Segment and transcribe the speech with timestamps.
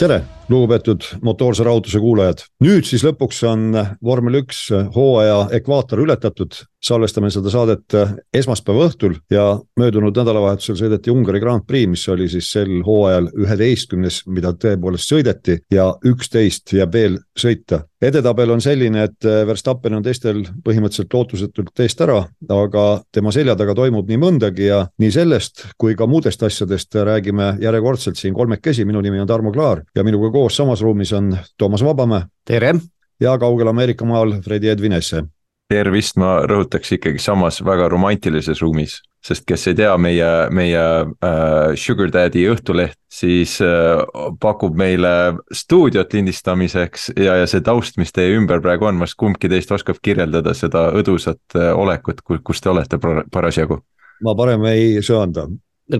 [0.00, 2.44] tere, lugupeetud motoorse rahutuse kuulajad.
[2.64, 3.70] nüüd siis lõpuks on
[4.04, 6.54] vormel üks hooaja ekvaator ületatud.
[6.80, 7.94] salvestame seda saadet
[8.34, 14.22] esmaspäeva õhtul ja möödunud nädalavahetusel sõideti Ungari Grand Prix, mis oli siis sel hooajal üheteistkümnes,
[14.26, 20.04] mida tõepoolest sõideti ja üksteist jääb veel sõita edetabel on selline, et äh, Verstappen on
[20.04, 22.20] teistel põhimõtteliselt lootusetult eest ära,
[22.56, 27.54] aga tema selja taga toimub nii mõndagi ja nii sellest kui ka muudest asjadest räägime
[27.60, 31.84] järjekordselt siin kolmekesi, minu nimi on Tarmo Klaar ja minuga koos samas ruumis on Toomas
[31.84, 32.24] Vabamäe.
[32.44, 32.74] tere!
[33.20, 35.24] ja kaugel Ameerika maal Fredi Edvin Esse.
[35.68, 41.74] tervist, ma rõhutaks ikkagi samas väga romantilises ruumis sest kes ei tea, meie, meie äh,
[41.76, 44.00] Sugar Daddy õhtuleht siis äh,
[44.40, 45.12] pakub meile
[45.52, 50.00] stuudiot lindistamiseks ja, ja see taust, mis teie ümber praegu on, kas kumbki teist oskab
[50.02, 53.00] kirjeldada seda õdusat äh, olekut, kus te olete
[53.32, 53.82] parasjagu?
[54.24, 55.46] ma parem ei söanda,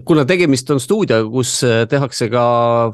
[0.04, 2.44] kuna tegemist on stuudioga, kus äh, tehakse ka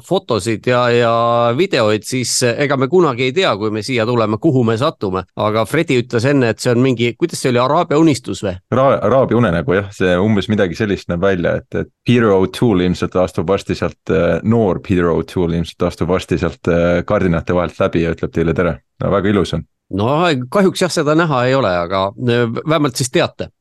[0.05, 1.11] fotosid ja, ja
[1.57, 5.23] videoid, siis äh, ega me kunagi ei tea, kui me siia tuleme, kuhu me satume.
[5.35, 8.87] aga Fredi ütles enne, et see on mingi, kuidas see oli, Araabia unistus või Ra?
[9.07, 13.49] Araabia unenägu jah, see umbes midagi sellist näeb välja, et, et Peter O'Toole ilmselt astub
[13.49, 16.73] varsti sealt, äh, noor Peter O'Toole ilmselt astub varsti sealt
[17.07, 18.79] kardinate vahelt läbi ja ütleb teile tere.
[19.03, 19.67] no väga ilus on.
[19.93, 20.09] no
[20.49, 23.51] kahjuks jah, seda näha ei ole, aga vähemalt siis teate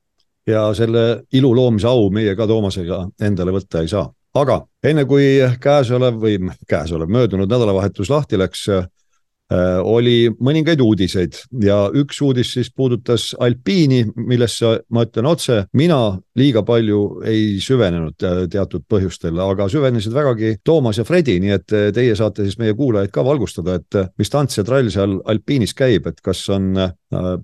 [0.46, 4.06] ja selle ilu loomise au meie ka Toomasega endale võtta ei saa.
[4.36, 6.36] aga enne kui käesolev või
[6.68, 8.66] käesolev möödunud nädalavahetus lahti läks,
[9.86, 16.62] oli mõningaid uudiseid ja üks uudis siis puudutas alpiini, millesse ma ütlen otse, mina liiga
[16.66, 21.88] palju ei süvenenud äh, teatud põhjustel, aga süvenesid vägagi Toomas ja Fredi, nii et äh,
[21.94, 26.10] teie saate siis meie kuulajaid ka valgustada, et mis tants ja trall seal alpiinis käib,
[26.10, 26.74] et kas on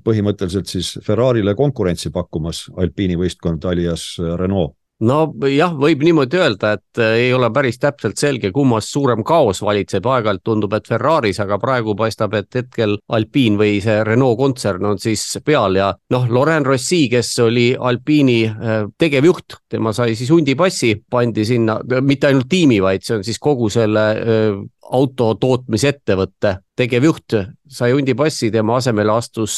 [0.02, 4.76] põhimõtteliselt siis Ferrarile konkurentsi pakkumas alpiini võistkond alias Renault?
[5.02, 10.06] Nojah, võib niimoodi öelda, et äh, ei ole päris täpselt selge, kummas suurem kaos valitseb,
[10.06, 15.00] aeg-ajalt tundub, et Ferraris, aga praegu paistab, et hetkel Alpine või see Renault kontsern on
[15.02, 20.94] siis peal ja noh, Laurent Rossi, kes oli Alpine'i äh, tegevjuht, tema sai siis hundipassi,
[21.10, 27.36] pandi sinna, mitte ainult tiimi, vaid see on siis kogu selle äh, auto tootmisettevõtte tegevjuht.
[27.72, 29.54] Sai hundipassi, tema asemele astus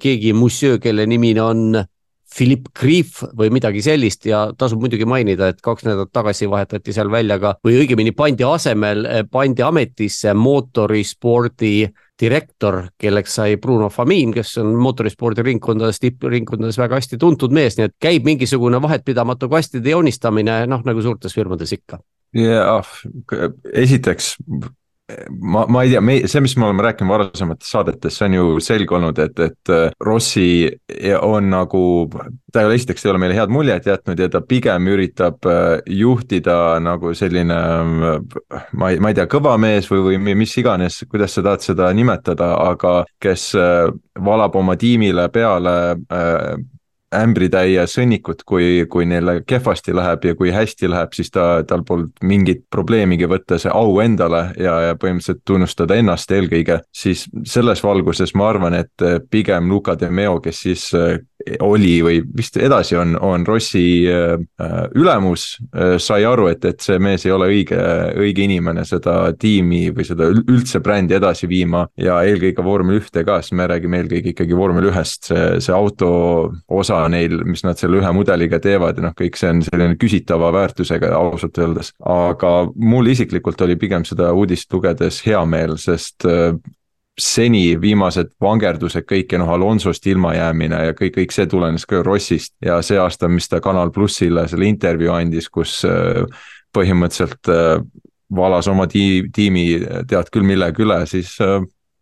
[0.00, 1.82] keegi monsieur, kelle nimi on
[2.34, 7.10] Philipp Krief või midagi sellist ja tasub muidugi mainida, et kaks nädalat tagasi vahetati seal
[7.12, 11.76] välja ka või õigemini pandi asemel, pandi ametisse mootorispordi
[12.20, 17.88] direktor, kelleks sai Bruno Famin, kes on mootorispordi ringkondades, tippringkondades väga hästi tuntud mees, nii
[17.90, 22.00] et käib mingisugune vahetpidamatu kastide joonistamine, noh nagu suurtes firmades ikka.
[22.34, 22.94] jah,
[23.72, 24.34] esiteks
[25.30, 28.44] ma, ma ei tea, me, see, mis me oleme rääkinud varasemates saadetes, see on ju
[28.64, 30.46] selge olnud, et, et äh, Rossi
[31.20, 31.82] on nagu,
[32.52, 35.76] ta ei ole, esiteks ei ole meile head muljet jätnud ja ta pigem üritab äh,
[35.92, 37.60] juhtida nagu selline,
[38.14, 41.66] äh, ma ei, ma ei tea, kõva mees või, või mis iganes, kuidas sa tahad
[41.66, 43.50] seda nimetada, aga kes
[44.24, 45.76] valab oma tiimile peale
[47.18, 52.12] ämbritäie sõnnikut, kui, kui neile kehvasti läheb ja kui hästi läheb, siis ta, tal polnud
[52.22, 56.80] mingit probleemigi võtta see au endale ja, ja põhimõtteliselt tunnustada ennast eelkõige.
[56.94, 60.88] siis selles valguses ma arvan, et pigem Luka de Meo, kes siis
[61.64, 64.36] oli või vist edasi on, on Rossi äh,
[64.96, 67.78] ülemus, äh, sai aru, et, et see mees ei ole õige,
[68.20, 73.40] õige inimene seda tiimi või seda üldse brändi edasi viima ja eelkõige vormel ühte ka,
[73.42, 76.10] sest me räägime eelkõige ikkagi vormel ühest, see, see auto
[76.68, 80.52] osa neil, mis nad selle ühe mudeliga teevad ja noh, kõik see on selline küsitava
[80.54, 81.92] väärtusega ausalt öeldes.
[82.00, 86.54] aga mul isiklikult oli pigem seda uudist lugedes hea meel, sest äh,
[87.20, 92.54] seni viimased vangerdused kõik ja noh, Alonsost ilmajäämine ja kõik, kõik see tulenes ka Rossist
[92.64, 96.24] ja see aasta, mis ta Kanal plussile selle intervjuu andis, kus äh,
[96.74, 97.78] põhimõtteliselt äh,
[98.34, 99.66] valas oma tiimi, tiimi
[100.10, 101.36] tead küll millegi üle, siis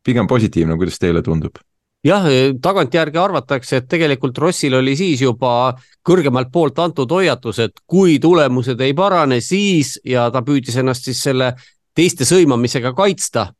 [0.04, 1.60] pigem positiivne, kuidas teile tundub?
[2.02, 2.24] jah,
[2.62, 5.72] tagantjärgi arvatakse, et tegelikult Rossil oli siis juba
[6.06, 11.22] kõrgemalt poolt antud hoiatus, et kui tulemused ei parane, siis ja ta püüdis ennast siis
[11.22, 11.52] selle
[11.94, 13.52] teiste sõimamisega kaitsta.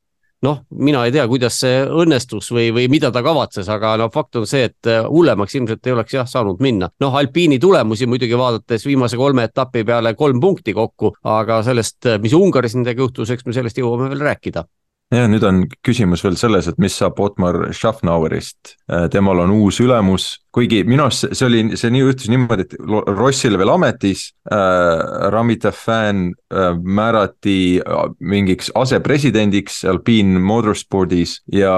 [0.42, 4.40] Noh, mina ei tea, kuidas see õnnestus või, või mida ta kavatses, aga no fakt
[4.40, 6.90] on see, et hullemaks ilmselt ei oleks jah saanud minna.
[7.00, 12.34] noh, alpiini tulemusi muidugi vaadates viimase kolme etapi peale kolm punkti kokku, aga sellest, mis
[12.36, 14.66] Ungaris nendega juhtus, eks me sellest jõuame veel rääkida
[15.12, 19.80] ja nüüd on küsimus veel selles, et mis saab Otmar Schaffnauerist, äh, temal on uus
[19.84, 22.76] ülemus, kuigi minu arust see oli, see nii juhtus niimoodi, et
[23.12, 31.74] Rossil veel ametis äh,, Rami Tafan äh, määrati äh, mingiks asepresidendiks Alpine Motorspordis ja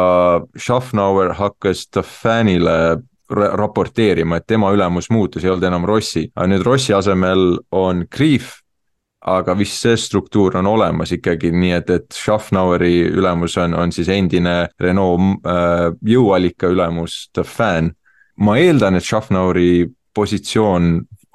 [0.57, 3.03] Schaffnauer hakkas Tafanile
[3.35, 8.61] raporteerima, et tema ülemus muutus, ei olnud enam Rossi, aga nüüd Rossi asemel on Kriif
[9.25, 14.11] aga vist see struktuur on olemas ikkagi, nii et, et Schaffnaueri ülemus on, on siis
[14.13, 17.95] endine Renault äh, jõuallika ülemus, The Fan.
[18.37, 20.95] ma eeldan, et Schaffnaueri positsioon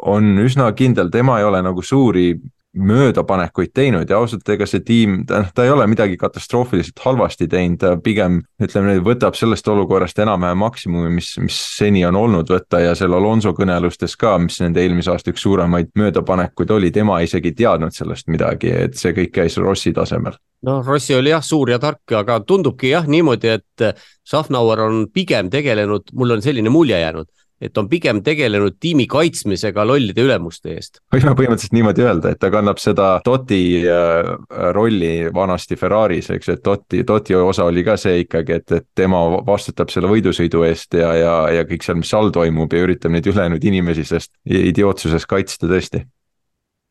[0.09, 2.33] on üsna kindel, tema ei ole nagu suuri
[2.77, 7.79] möödapanekuid teinud ja ausalt, ega see tiim, noh, ta ei ole midagi katastroofiliselt halvasti teinud,
[7.81, 12.93] ta pigem ütleme võtab sellest olukorrast enam-vähem maksimumi, mis, mis seni on olnud võtta ja
[12.97, 17.57] seal Alonso kõnelustes ka, mis nende eelmise aasta üks suuremaid möödapanekuid oli, tema isegi ei
[17.63, 20.37] teadnud sellest midagi, et see kõik käis Rossi tasemel.
[20.67, 25.49] Noh, Rossi oli jah suur ja tark, aga tundubki jah niimoodi, et Schaffnauer on pigem
[25.49, 27.31] tegelenud, mul on selline mulje jäänud
[27.61, 31.01] et on pigem tegelenud tiimi kaitsmisega lollide ülemuste eest.
[31.13, 34.29] võime põhimõtteliselt niimoodi öelda, et ta kannab seda Totti äh,
[34.75, 39.21] rolli vanasti Ferraris, eks, et Totti, Totti osa oli ka see ikkagi, et, et tema
[39.47, 43.27] vastutab selle võidusõidu eest ja, ja, ja kõik seal, mis all toimub ja üritab neid
[43.27, 46.05] ülejäänud inimesi sellest idiootsusest kaitsta tõesti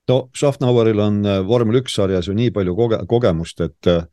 [0.09, 4.05] no Schaffnaueril on äh, vormel üks sarjas ju nii palju koge-, kogemust, et äh,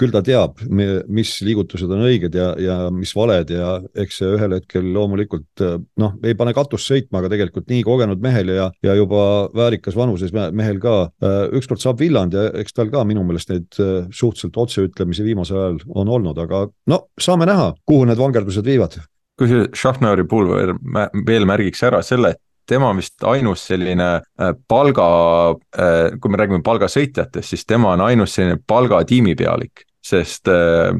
[0.00, 4.56] küll ta teab, mis liigutused on õiged ja, ja mis valed ja eks see ühel
[4.56, 5.64] hetkel loomulikult
[6.00, 9.22] noh, ei pane katust sõitma, aga tegelikult nii kogenud mehel ja, ja juba
[9.56, 10.96] väärikas vanuses mehel ka.
[11.24, 15.60] Äh, ükskord saab villand ja eks tal ka minu meelest neid äh, suhteliselt otseütlemisi viimasel
[15.60, 19.00] ajal on olnud, aga no saame näha, kuhu need vangerdused viivad.
[19.40, 20.74] kusjuures Schaffneri puhul
[21.26, 25.06] veel märgiks ära selle, et tema vist ainus selline äh, palga,
[26.20, 30.94] kui me räägime palgasõitjatest, siis tema on ainus selline palgatiimipealik sest äh,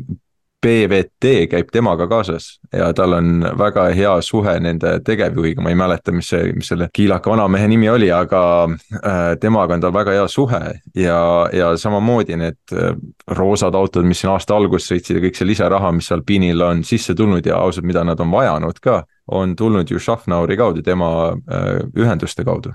[0.60, 6.12] PVT käib temaga kaasas ja tal on väga hea suhe nende tegevjuhiga, ma ei mäleta,
[6.12, 10.26] mis see, mis selle kiilaka vanamehe nimi oli, aga äh, temaga on tal väga hea
[10.28, 10.60] suhe
[10.94, 11.22] ja,
[11.56, 12.92] ja samamoodi need äh,
[13.40, 17.16] roosad autod, mis siin aasta alguses sõitsid ja kõik see lisaraha, mis Alpinil on sisse
[17.16, 19.00] tulnud ja ausalt, mida nad on vajanud ka,
[19.32, 21.10] on tulnud ju Schaffnauri kaudu, tema
[21.96, 22.74] ühenduste kaudu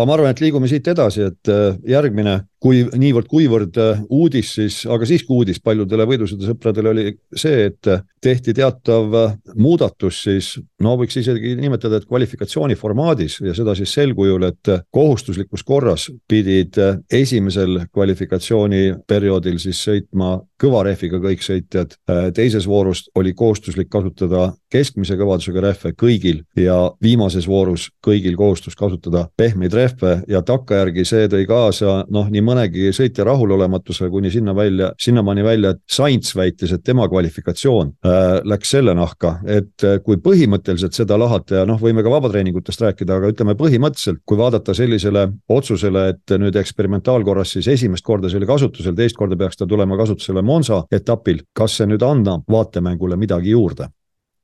[0.00, 1.50] aga ma arvan, et liigume siit edasi, et
[1.88, 7.04] järgmine kui niivõrd-kuivõrd äh, uudis siis, aga siiski uudis paljudele võidusõidusõpradele oli
[7.36, 7.88] see, et
[8.20, 10.50] tehti teatav äh, muudatus siis,
[10.84, 16.10] no võiks isegi nimetada, et kvalifikatsiooni formaadis ja seda siis sel kujul, et kohustuslikus korras
[16.28, 21.96] pidid äh, esimesel kvalifikatsiooniperioodil siis sõitma kõva rehviga kõik sõitjad.
[22.36, 29.26] teises voorus oli kohustuslik kasutada keskmise kõvadusega rehve kõigil ja viimases voorus kõigil kohustus kasutada
[29.36, 34.92] pehmeid rehve ja takkajärgi see tõi kaasa noh, nii mõnegi sõitja rahulolematusele kuni sinna välja,
[35.00, 40.20] sinnamaani välja, et Sainz väitis, et tema kvalifikatsioon äh, läks selle nahka, et äh, kui
[40.22, 45.26] põhimõtteliselt seda lahata ja noh, võime ka vabatreeningutest rääkida, aga ütleme põhimõtteliselt, kui vaadata sellisele
[45.50, 49.98] otsusele, et nüüd eksperimentaalkorras siis esimest korda see oli kasutusel, teist korda peaks ta tulema
[50.00, 53.90] kasutusele Monza etapil, kas see nüüd annab vaatemängule midagi juurde?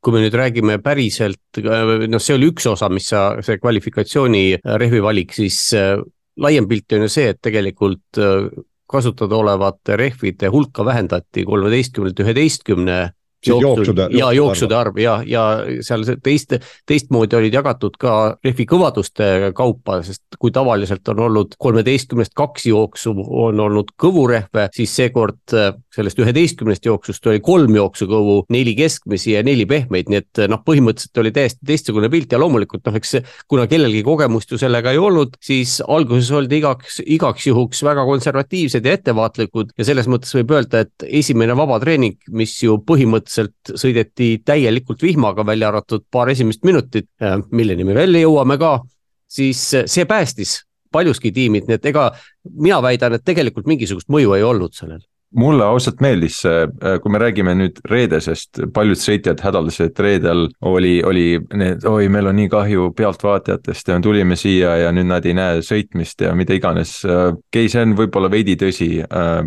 [0.07, 4.45] Kui me nüüd räägime päriselt, noh, see oli üks osa, mis sa, see kvalifikatsiooni
[4.79, 5.97] rehvi valik, siis äh,
[6.39, 8.47] laiem pilt on ju see, et tegelikult äh,
[8.87, 13.01] kasutada olevate rehvide hulka vähendati kolmeteistkümnelt üheteistkümne
[13.47, 14.99] jooksude, ja jooksude arv.
[14.99, 15.43] ja, ja
[15.85, 16.55] seal teist,
[16.87, 23.15] teistmoodi olid jagatud ka rehvi kõvaduste kaupa, sest kui tavaliselt on olnud kolmeteistkümnest kaks jooksu
[23.17, 29.43] on olnud kõvurehve, siis seekord äh, sellest üheteistkümnest jooksust oli kolm jooksukõvu, neli keskmisi ja
[29.47, 33.17] neli pehmeid, nii et noh, põhimõtteliselt oli täiesti teistsugune pilt ja loomulikult noh, eks
[33.51, 38.87] kuna kellelgi kogemust ju sellega ei olnud, siis alguses oldi igaks, igaks juhuks väga konservatiivsed
[38.87, 45.03] ja ettevaatlikud ja selles mõttes võib öelda, et esimene vabatreening, mis ju põhimõtteliselt sõideti täielikult
[45.05, 48.79] vihmaga, välja arvatud paar esimest minutit, äh, milleni me veel jõuame ka,
[49.27, 50.61] siis see päästis
[50.93, 52.09] paljuski tiimid, nii et ega
[52.55, 55.03] mina väidan, et tegelikult mingisugust mõju ei olnud sellel
[55.37, 60.47] mulle ausalt meeldis see, äh, kui me räägime nüüd reedesest, paljud sõitjad hädaldasid, et reedel
[60.67, 65.27] oli, oli need, oi, meil on nii kahju pealtvaatajatest ja tulime siia ja nüüd nad
[65.29, 66.99] ei näe sõitmist ja mida iganes.
[67.07, 69.45] okei, see on võib-olla veidi tõsi äh,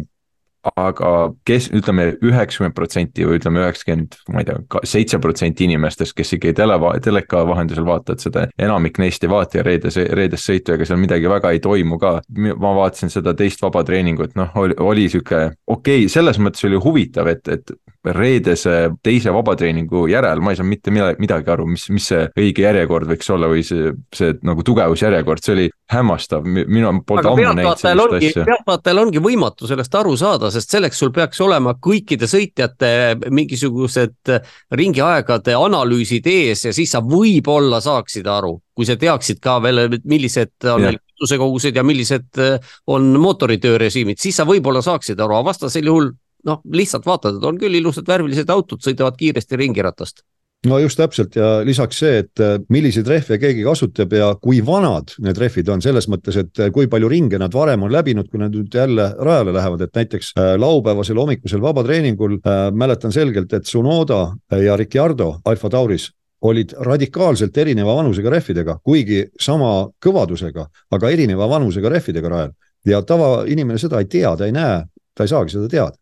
[0.68, 1.12] aga
[1.48, 6.58] kes, ütleme üheksakümmend protsenti või ütleme üheksakümmend, ma ei tea, seitse protsenti inimestest, kes ikkagi
[6.58, 11.32] tele, teleka vahendusel vaatavad seda, enamik neist ei vaata reedese, reedest sõitu, ega seal midagi
[11.32, 12.18] väga ei toimu ka.
[12.60, 17.32] ma vaatasin seda teist vabatreeningut, noh, oli, oli sihuke okei okay,, selles mõttes oli huvitav,
[17.32, 17.72] et, et
[18.16, 23.10] reedese teise vabatreeningu järel, ma ei saanud mitte midagi aru, mis, mis see õige järjekord
[23.10, 28.06] võiks olla või see, see nagu tugevusjärjekord, see oli hämmastav, mina polnud ammu näinud sellist
[28.06, 28.46] ongi, asja.
[28.50, 32.92] pealtvaatajal ongi võimatu sellest aru saada, sest selleks sul peaks olema kõikide sõitjate
[33.34, 34.34] mingisugused
[34.80, 40.56] ringiaegade analüüsid ees ja siis sa võib-olla saaksid aru, kui sa teaksid ka veel, millised
[40.70, 42.42] on meil kütusekogused ja millised
[42.88, 46.12] on mootoritöörežiimid, siis sa võib-olla saaksid aru, aga vastasel juhul
[46.46, 50.24] noh, lihtsalt vaatad, et on küll ilusad värvilised autod, sõidavad kiiresti ringiratast.
[50.68, 55.14] No just täpselt ja lisaks see, et äh, milliseid rehve keegi kasutab ja kui vanad
[55.24, 58.42] need rehvid on, selles mõttes, et äh, kui palju ringe nad varem on läbinud, kui
[58.42, 63.64] nad nüüd jälle rajale lähevad, et näiteks äh, laupäevasel hommikusel vabatreeningul äh, mäletan selgelt, et
[63.64, 64.26] Tsunoda
[64.60, 66.10] ja Ricciardo Alfa Tauris
[66.44, 72.54] olid radikaalselt erineva vanusega rehvidega, kuigi sama kõvadusega, aga erineva vanusega rehvidega rajal.
[72.88, 74.84] Ja tavainimene seda ei tea, ta ei näe,
[75.16, 75.96] ta ei saagi seda teada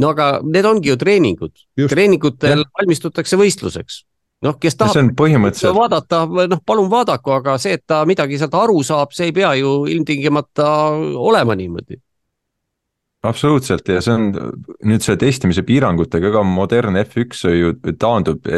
[0.00, 1.52] no aga need ongi ju treeningud,
[1.90, 4.02] treeningutel valmistutakse võistluseks
[4.46, 5.76] noh, kes tahab põhimõtteliselt...
[5.76, 9.52] vaadata, noh, palun vaadaku, aga see, et ta midagi sealt aru saab, see ei pea
[9.60, 10.70] ju ilmtingimata
[11.18, 12.00] olema niimoodi.
[13.22, 14.24] absoluutselt ja see on
[14.90, 18.48] nüüd selle testimise piirangutega ka modernne F1 ju taandub,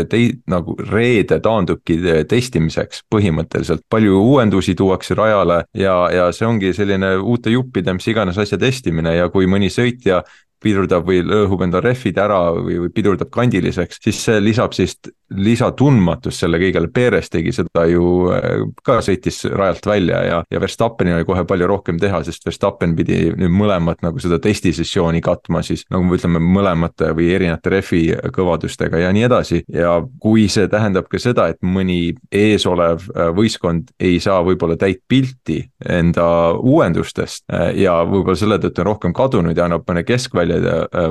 [0.49, 1.99] nagu reede taandubki
[2.31, 3.85] testimiseks põhimõtteliselt.
[3.93, 9.19] palju uuendusi tuuakse rajale ja, ja see ongi selline uute juppide, mis iganes asja testimine
[9.19, 10.23] ja kui mõni sõitja
[10.65, 14.99] pidurdab või lõhub enda rehvid ära või, või pidurdab kandiliseks, siis see lisab siis
[15.35, 21.19] lisatundmatust selle kõigele, Perez tegi seda ju äh, ka sõitis rajalt välja ja, ja Verstappenil
[21.19, 25.87] oli kohe palju rohkem teha, sest Verstappen pidi nüüd mõlemat nagu seda testisessiooni katma siis
[25.93, 28.03] nagu me ütleme, mõlemate või erinevate rehvi
[28.35, 29.63] kõvadustega ja nii edasi.
[29.73, 35.03] ja kui see tähendab ka seda, et mõni eesolev äh, võistkond ei saa võib-olla täit
[35.09, 36.27] pilti enda
[36.61, 40.54] uuendustest äh, ja võib-olla selle tõttu on rohkem kadunud ja annab mõne keskvälja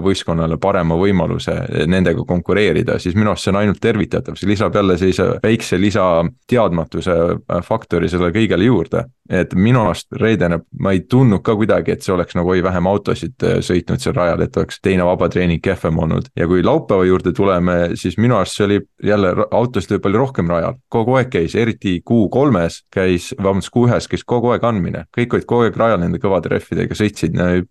[0.03, 1.55] võistkonnale parema võimaluse
[1.89, 7.11] nendega konkureerida, siis minu arust see on ainult tervitatav see lisab jälle sellise väikse lisateadmatuse
[7.11, 9.05] äh, faktori sellele kõigele juurde.
[9.29, 12.87] et minu arust reedene, ma ei tundnud ka kuidagi, et see oleks nagu oi vähem
[12.91, 16.27] autosid äh, sõitnud seal rajal, et oleks teine vabatreening kehvem olnud.
[16.35, 20.51] ja kui laupäeva juurde tuleme, siis minu arust see oli jälle autosid oli palju rohkem
[20.51, 25.47] rajal, kogu aeg käis, eriti Q3-s käis, vabandust, Q1-s käis kogu aeg andmine, kõik olid
[25.47, 27.63] kogu aeg rajal nende kõvade rehvidega, sõitsid äh,,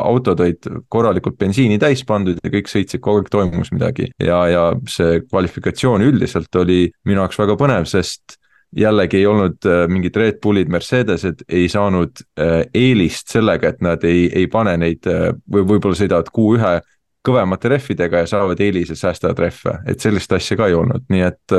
[0.00, 4.10] autod olid korralikult bensiini täis pandud ja kõik sõitsid, kogu aeg toimus midagi.
[4.22, 8.38] Ja, ja see kvalifikatsioon üldiselt oli minu jaoks väga põnev, sest
[8.76, 14.04] jällegi ei olnud äh, mingid Red Bullid, Mercedesed ei saanud äh, eelist sellega, et nad
[14.06, 16.80] ei, ei pane neid äh, või võib-olla sõidavad Q1
[17.26, 21.54] kõvemate rehvidega ja saavad eelise, säästavad rehve, et sellist asja ka ei olnud, nii et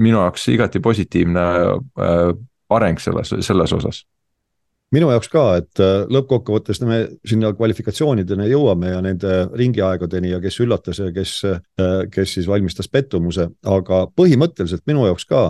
[0.00, 1.42] minu jaoks igati positiivne
[2.72, 4.00] areng selles, selles osas
[4.96, 10.58] minu jaoks ka, et äh, lõppkokkuvõttes me sinna kvalifikatsioonideni jõuame ja nende ringiaegadeni ja kes
[10.64, 11.60] üllatas ja kes, äh,
[12.12, 15.46] kes siis valmistas pettumuse, aga põhimõtteliselt minu jaoks ka,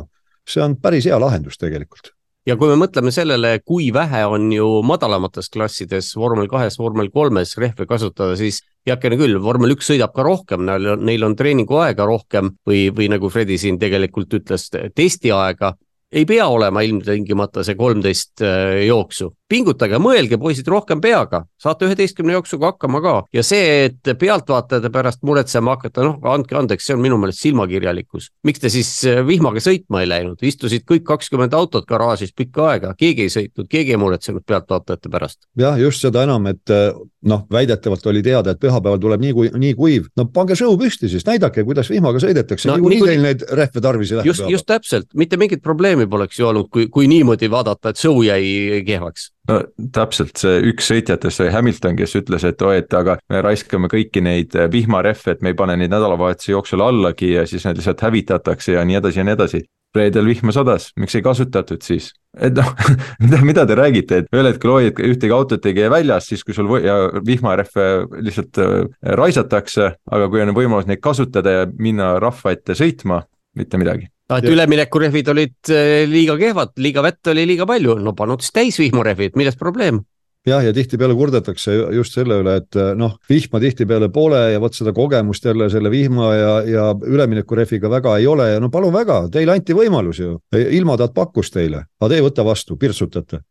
[0.47, 2.13] see on päris hea lahendus tegelikult.
[2.47, 7.57] Ja kui me mõtleme sellele, kui vähe on ju madalamates klassides vormel kahes, vormel kolmes
[7.59, 12.07] rehve kasutada, siis heakene küll, vormel üks sõidab ka rohkem, neil on, neil on treeninguaega
[12.07, 15.73] rohkem või, või nagu Fredi siin tegelikult ütles, testiaega
[16.13, 22.35] ei pea olema ilmtingimata see kolmteist äh, jooksu, pingutage, mõelge, poisid, rohkem peaga, saate üheteistkümne
[22.35, 23.15] jooksuga hakkama ka.
[23.35, 28.31] Ja see, et pealtvaatajate pärast muretsema hakata, noh, andke andeks, see on minu meelest silmakirjalikkus.
[28.47, 32.95] miks te siis äh, vihmaga sõitma ei läinud, istusid kõik kakskümmend autot garaažis pikka aega,
[32.99, 35.39] keegi ei sõitnud, keegi ei muretsenud pealtvaatajate pärast.
[35.59, 36.91] jah, just seda enam, et äh,
[37.27, 41.27] noh, väidetavalt oli teada, et pühapäeval tuleb nii, nii kuiv, no pange show püsti siis,
[41.27, 42.71] näidake, kuidas vihmaga sõidetakse.
[42.71, 44.33] No,, niikuinii teil neid rehve tarvis ei lähe.
[44.33, 48.23] just, just täpselt, mitte mingit probleemi poleks ju olnud, kui, kui niimoodi vaadata, et show
[48.27, 49.61] jäi kehvaks no
[49.95, 54.23] täpselt see üks sõitjatest oli Hamilton, kes ütles, et oi, et aga me raiskame kõiki
[54.25, 58.05] neid äh, vihmarehve, et me ei pane neid nädalavahetuse jooksul allagi ja siis need lihtsalt
[58.07, 59.65] hävitatakse ja nii edasi ja nii edasi.
[59.97, 62.11] reedel vihma sadas, miks ei kasutatud siis?
[62.37, 62.67] et noh
[63.23, 66.45] mida, mida te räägite, et ühel hetkel oi, et ühtegi autot ei käi väljas, siis
[66.45, 67.87] kui sul või, ja vihmarehve
[68.27, 68.75] lihtsalt äh,
[69.23, 73.23] raisatakse, aga kui on võimalus neid kasutada ja minna rahva ette sõitma,
[73.57, 78.15] mitte midagi noh, et üleminekurehvid olid eh, liiga kehvad, liiga vett oli liiga palju, no
[78.19, 80.03] pannud siis täisvihmarehvid, milles probleem?
[80.47, 84.79] jah, ja tihtipeale kurdetakse just selle üle, et eh, noh, vihma tihtipeale pole ja vot
[84.79, 89.25] seda kogemust jälle selle vihma ja, ja üleminekurehviga väga ei ole ja no palun väga,
[89.33, 93.43] teile anti võimalus ju, ilmataat pakkus teile, aga te ei võta vastu, pirtsutate.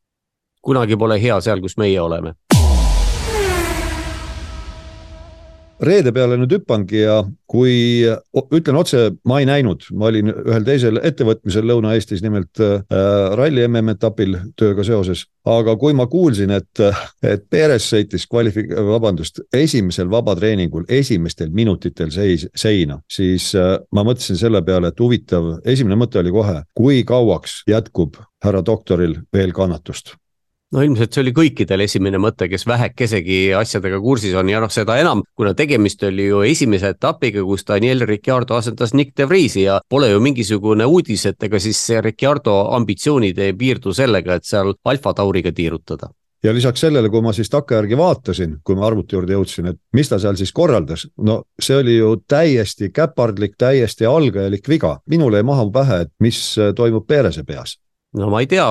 [0.66, 2.36] kunagi pole hea seal, kus meie oleme
[5.84, 8.06] reede peale nüüd hüppangi ja kui
[8.56, 12.82] ütlen otse, ma ei näinud, ma olin ühel teisel ettevõtmisel Lõuna-Eestis, nimelt äh,
[13.38, 15.26] ralli MM-etapil tööga seoses.
[15.46, 16.82] aga kui ma kuulsin, et,
[17.24, 24.40] et Perez sõitis kvalifik-, vabandust, esimesel vabatreeningul esimestel minutitel seis, seina, siis äh, ma mõtlesin
[24.40, 30.16] selle peale, et huvitav, esimene mõte oli kohe, kui kauaks jätkub härra doktoril veel kannatust
[30.74, 34.98] no ilmselt see oli kõikidel esimene mõte, kes vähekesegi asjadega kursis on ja noh, seda
[35.02, 39.80] enam, kuna tegemist oli ju esimese etapiga, kus Daniel Ricciardo asendas Nick de Vriesi ja
[39.90, 45.14] pole ju mingisugune uudis, et ega siis Ricciardo ambitsioonid ei piirdu sellega, et seal Alfa
[45.14, 46.12] Tauriga tiirutada
[46.46, 50.10] ja lisaks sellele, kui ma siis takkajärgi vaatasin, kui ma arvuti juurde jõudsin, et mis
[50.10, 55.00] ta seal siis korraldas, no see oli ju täiesti käpardlik, täiesti algajalik viga.
[55.10, 56.38] minule jäi maha pähe, et mis
[56.76, 57.80] toimub Perese peas
[58.16, 58.68] no ma ei tea,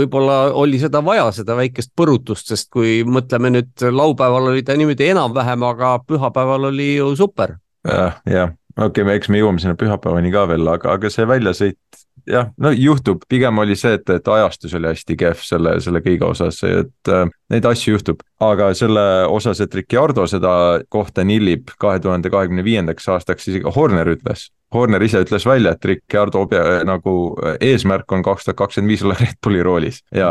[0.00, 5.10] võib-olla oli seda vaja, seda väikest põrutust, sest kui mõtleme nüüd laupäeval oli ta niimoodi
[5.12, 7.94] enam-vähem, aga pühapäeval oli ju super ja,.
[7.94, 12.04] jah, jah, okei okay,, eks me jõuame sinna pühapäevani ka veel, aga, aga see väljasõit
[12.28, 16.26] jah, no juhtub, pigem oli see, et, et ajastus oli hästi kehv selle, selle kõige
[16.28, 18.22] osas, et äh, neid asju juhtub.
[18.44, 20.52] aga selle osas, et Ricardo seda
[20.88, 24.48] kohta nillib kahe tuhande kahekümne viiendaks aastaks, isegi Horner ütles.
[24.74, 26.44] Horner ise ütles välja, et Ricardo
[26.84, 27.14] nagu
[27.60, 30.02] eesmärk on kaks tuhat kakskümmend viis olla Red Bulli roolis.
[30.14, 30.30] Ja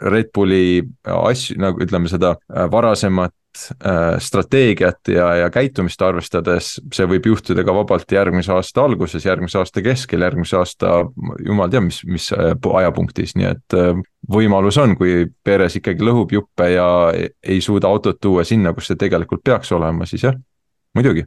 [0.00, 3.34] Red Bulli asju, nagu ütleme seda äh, varasemat
[4.18, 9.82] strateegiat ja, ja käitumist arvestades, see võib juhtuda ka vabalt järgmise aasta alguses, järgmise aasta
[9.82, 10.92] keskel, järgmise aasta
[11.42, 13.76] jumal teab, mis, mis ajapunktis, nii et
[14.30, 19.02] võimalus on, kui Perez ikkagi lõhub juppe ja ei suuda autot tuua sinna, kus see
[19.02, 20.38] tegelikult peaks olema, siis jah,
[20.94, 21.26] muidugi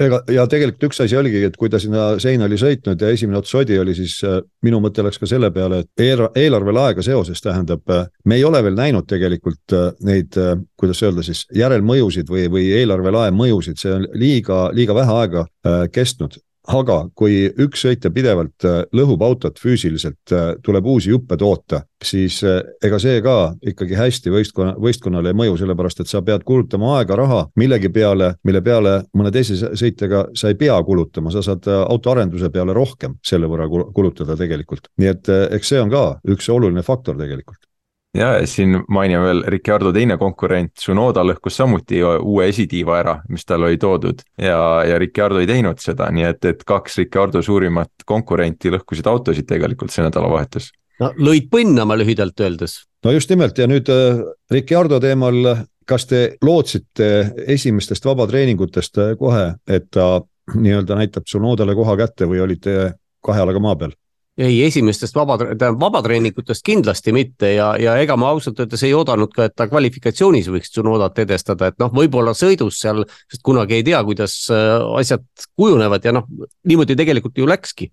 [0.00, 3.40] ega ja tegelikult üks asi oligi, et kui ta sinna seina oli sõitnud ja esimene
[3.40, 7.04] ots sodi oli, siis äh, minu mõte läks ka selle peale, et eelarve, eelarvel aega
[7.04, 10.38] seoses tähendab, äh, me ei ole veel näinud tegelikult äh, neid,
[10.80, 15.44] kuidas öelda siis, järelmõjusid või, või eelarvelae mõjusid, see on liiga, liiga vähe aega
[15.92, 16.38] kestnud
[16.70, 22.40] aga kui üks sõitja pidevalt äh, lõhub autot füüsiliselt, äh, tuleb uusi juppe toota, siis
[22.46, 23.36] äh, ega see ka
[23.72, 28.34] ikkagi hästi võistkonna, võistkonnale ei mõju, sellepärast et sa pead kulutama aega, raha millegi peale,
[28.46, 33.50] mille peale mõne teise sõitjaga sa ei pea kulutama, sa saad autoarenduse peale rohkem selle
[33.50, 34.92] võrra kulutada tegelikult.
[35.00, 37.69] nii et eks see on ka üks oluline faktor tegelikult
[38.14, 43.66] ja siin mainin veel Ricardo teine konkurent, Tsunoda lõhkus samuti uue esitiiva ära, mis tal
[43.68, 48.72] oli toodud ja, ja Ricardo ei teinud seda, nii et, et kaks Ricardo suurimat konkurenti
[48.74, 50.70] lõhkusid autosid tegelikult see nädalavahetus.
[51.00, 52.80] no lõid põnnama lühidalt öeldes.
[53.04, 59.52] no just nimelt ja nüüd äh, Ricardo teemal, kas te lootsite esimestest vabatreeningutest äh, kohe,
[59.68, 60.16] et ta
[60.54, 63.94] nii-öelda näitab Tsunodale koha kätte või olite kahe jalaga maa peal?
[64.40, 69.32] Ei, esimestest vaba, tähendab vabatreeningutest kindlasti mitte ja, ja ega ma ausalt öeldes ei oodanud
[69.36, 73.86] ka, et ta kvalifikatsioonis võiks Tsunodat edestada, et noh, võib-olla sõidus seal, sest kunagi ei
[73.86, 75.26] tea, kuidas äh, asjad
[75.58, 76.28] kujunevad ja noh,
[76.68, 77.90] niimoodi tegelikult ju läkski.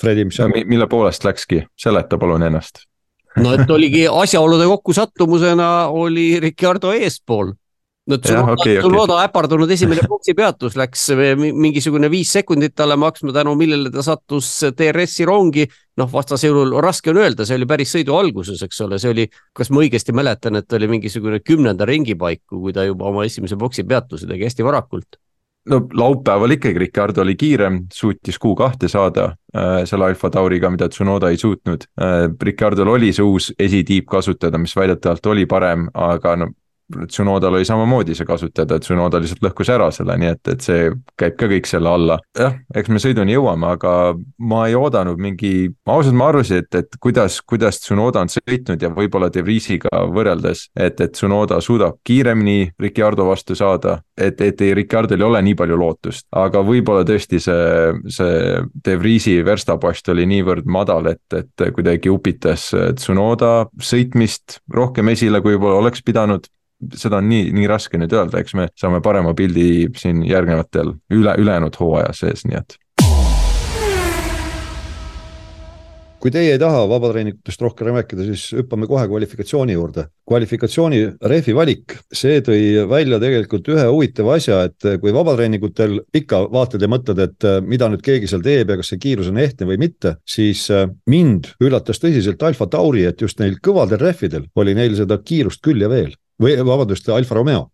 [0.00, 0.64] Fredi, mis sa no,.
[0.66, 2.84] mille poolest läkski, seleta palun ennast
[3.42, 7.50] no et oligi asjaolude kokkusattumusena oli Ricardo eespool
[8.06, 9.24] no Tsunoda okay, okay.
[9.24, 11.06] äpardunud esimene boksi peatus läks
[11.40, 15.66] mingisugune viis sekundit talle maksma, tänu millele ta sattus DRS-i rongi.
[15.94, 19.70] noh, vastasjõul raske on öelda, see oli päris sõidu alguses, eks ole, see oli, kas
[19.70, 23.86] ma õigesti mäletan, et oli mingisugune kümnenda ringi paiku, kui ta juba oma esimese boksi
[23.86, 25.20] peatuse tegi hästi varakult
[25.70, 29.24] no laupäeval ikkagi Ricardo oli kiirem, suutis Q2 saada
[29.56, 32.26] äh, selle Alfa Tauriga, mida Tsunoda ei suutnud äh,.
[32.42, 36.50] Ricardol oli see uus esitiib kasutada, mis väidetavalt oli parem, aga no
[36.92, 40.90] Tsunodal oli samamoodi see kasutada, et Tsunoda lihtsalt lõhkus ära selle, nii et, et see
[41.16, 42.18] käib ka kõik selle alla.
[42.36, 43.92] jah, eks me sõiduni jõuame, aga
[44.44, 48.90] ma ei oodanud mingi, ausalt ma arvasin, et, et kuidas, kuidas Tsunoda on sõitnud ja
[48.92, 54.74] võib-olla De Vriesiga võrreldes, et, et Tsunoda suudab kiiremini Ricardo vastu saada, et, et ei,
[54.76, 60.28] Ricardol ei ole nii palju lootust, aga võib-olla tõesti see, see De Vriesi verstapost oli
[60.28, 62.68] niivõrd madal, et, et kuidagi upitas
[63.00, 66.44] Tsunoda sõitmist rohkem esile, kui võib-olla oleks pidanud
[66.98, 71.36] seda on nii, nii raske nüüd öelda, eks me saame parema pildi siin järgnevatel üle,
[71.40, 72.78] ülejäänud hooaja sees, nii et.
[76.24, 80.06] kui teie ei taha vabatreeningutest rohkem rääkida, siis hüppame kohe kvalifikatsiooni juurde.
[80.24, 86.80] kvalifikatsiooni rehvi valik, see tõi välja tegelikult ühe huvitava asja, et kui vabatreeningutel ikka vaatad
[86.80, 89.76] ja mõtled, et mida nüüd keegi seal teeb ja kas see kiirus on ehtne või
[89.84, 90.64] mitte, siis
[91.12, 95.84] mind üllatas tõsiselt Alfa Tauri, et just neil kõvadel rehvidel oli neil seda kiirust küll
[95.84, 97.68] ja veel või vabandust, Alfa Romeo.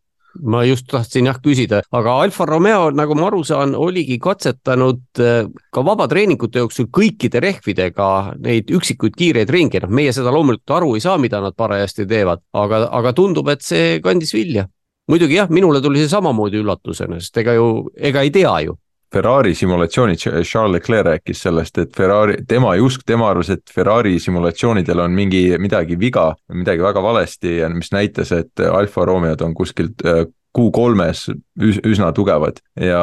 [0.46, 5.48] Ma just tahtsin jah küsida, aga Alfa Romeo, nagu ma aru saan, oligi katsetanud äh,
[5.74, 11.02] ka vabatreeningute jooksul kõikide rehvidega neid üksikuid kiireid ringe, noh, meie seda loomulikult aru ei
[11.02, 14.68] saa, mida nad parajasti teevad, aga, aga tundub, et see kandis vilja.
[15.10, 18.78] Muidugi jah, minule tuli see samamoodi üllatusena, sest ega ju, ega ei tea ju
[19.12, 24.18] Ferrari simulatsioonid, Charles Leclerc rääkis sellest, et Ferrari, tema ei usk, tema arvas, et Ferrari
[24.22, 29.54] simulatsioonidel on mingi, midagi viga, midagi väga valesti ja mis näitas, et Alfa Romeod on
[29.54, 30.22] kuskilt äh,
[30.56, 32.62] Q3-s üs, üsna tugevad.
[32.78, 33.02] Ja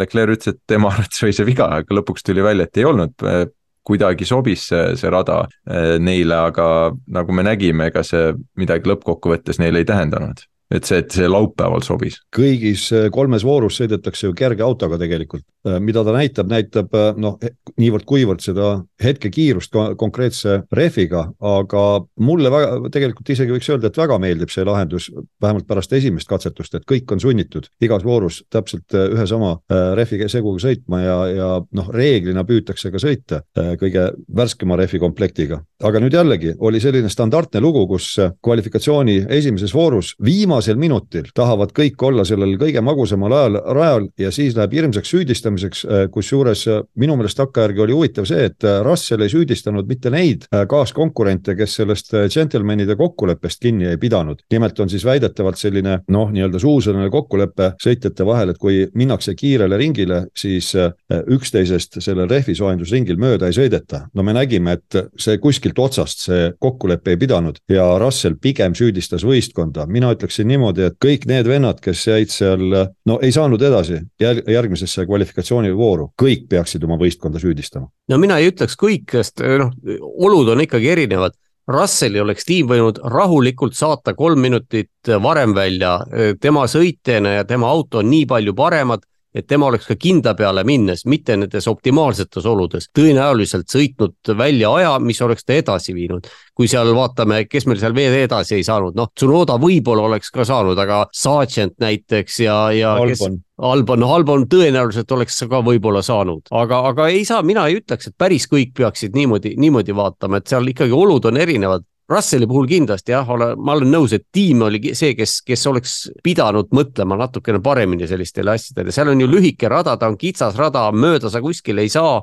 [0.00, 3.28] Leclerc ütles, et tema arvates oli see viga, aga lõpuks tuli välja, et ei olnud
[3.28, 3.44] äh,
[3.84, 6.66] kuidagi sobis see, see rada äh, neile, aga
[7.12, 11.84] nagu me nägime, ega see midagi lõppkokkuvõttes neile ei tähendanud et see, et see laupäeval
[11.84, 12.20] sobis.
[12.34, 15.44] kõigis äh, kolmes voorus sõidetakse ju kerge autoga tegelikult,
[15.80, 17.38] mida ta näitab, näitab äh, noh,
[17.80, 18.70] niivõrd-kuivõrd seda
[19.02, 21.84] hetkekiirust konkreetse rehviga, aga
[22.20, 25.10] mulle väga, tegelikult isegi võiks öelda, et väga meeldib see lahendus,
[25.42, 29.56] vähemalt pärast esimest katsetust, et kõik on sunnitud igas voorus täpselt ühe sama
[29.96, 33.42] rehvi seguga sõitma ja, ja noh, reeglina püütakse ka sõita
[33.80, 35.60] kõige värskema rehvi komplektiga.
[35.84, 41.72] aga nüüd jällegi oli selline standardne lugu, kus kvalifikatsiooni esimeses voorus viimase viimasel minutil tahavad
[41.74, 46.80] kõik olla sellel kõige magusamal ajal rajal ja siis läheb hirmsaks süüdistamiseks, äh, kusjuures äh,
[47.00, 51.76] minu meelest takkajärgi oli huvitav see, et äh, Russell ei süüdistanud mitte neid kaaskonkurente, kes
[51.80, 54.42] sellest džentelmenide kokkuleppest kinni ei pidanud.
[54.52, 59.76] nimelt on siis väidetavalt selline noh, nii-öelda suusõnaline kokkulepe sõitjate vahel, et kui minnakse kiirele
[59.78, 60.72] ringile, siis
[61.10, 64.04] üksteisest sellel rehvisoojendusringil mööda ei sõideta.
[64.14, 69.24] no me nägime, et see kuskilt otsast see kokkulepe ei pidanud ja Russell pigem süüdistas
[69.26, 72.64] võistkonda, mina ütleksin niimoodi, et kõik need vennad, kes jäid seal,
[73.06, 75.06] no ei saanud edasi järgmisesse
[75.44, 77.88] kvalifikatsioonivooru, kõik peaksid oma võistkonda süüdistama.
[78.08, 79.72] no mina ei ütleks kõik, sest noh,
[80.16, 81.34] olud on ikkagi erinevad.
[81.66, 85.98] Russeli oleks tiim võinud rahulikult saata kolm minutit varem välja,
[86.40, 89.00] tema sõitjana ja tema auto on nii palju paremad
[89.34, 94.92] et tema oleks ka kindla peale minnes, mitte nendes optimaalsetes oludes, tõenäoliselt sõitnud välja aja,
[95.02, 96.28] mis oleks ta edasi viinud.
[96.54, 100.44] kui seal vaatame, kes meil seal veel edasi ei saanud, noh, Tsunoda võib-olla oleks ka
[100.46, 103.08] saanud, aga Sargent näiteks ja, ja Albon.
[103.10, 103.24] kes
[103.58, 108.10] Albon, noh Albon tõenäoliselt oleks ka võib-olla saanud, aga, aga ei saa, mina ei ütleks,
[108.10, 111.86] et päris kõik peaksid niimoodi, niimoodi vaatama, et seal ikkagi olud on erinevad.
[112.10, 115.94] Russeli puhul kindlasti jah, ole, ma olen nõus, et tiim oli see, kes, kes oleks
[116.24, 120.90] pidanud mõtlema natukene paremini sellistele asjadele, seal on ju lühike rada, ta on kitsas rada,
[120.92, 122.18] mööda sa kuskile ei saa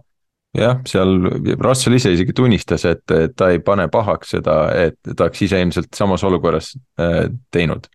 [0.58, 1.16] jah, seal
[1.58, 5.94] Russell ise isegi tunnistas, et ta ei pane pahaks seda, et ta oleks ise ilmselt
[5.98, 7.88] samas olukorras äh, teinud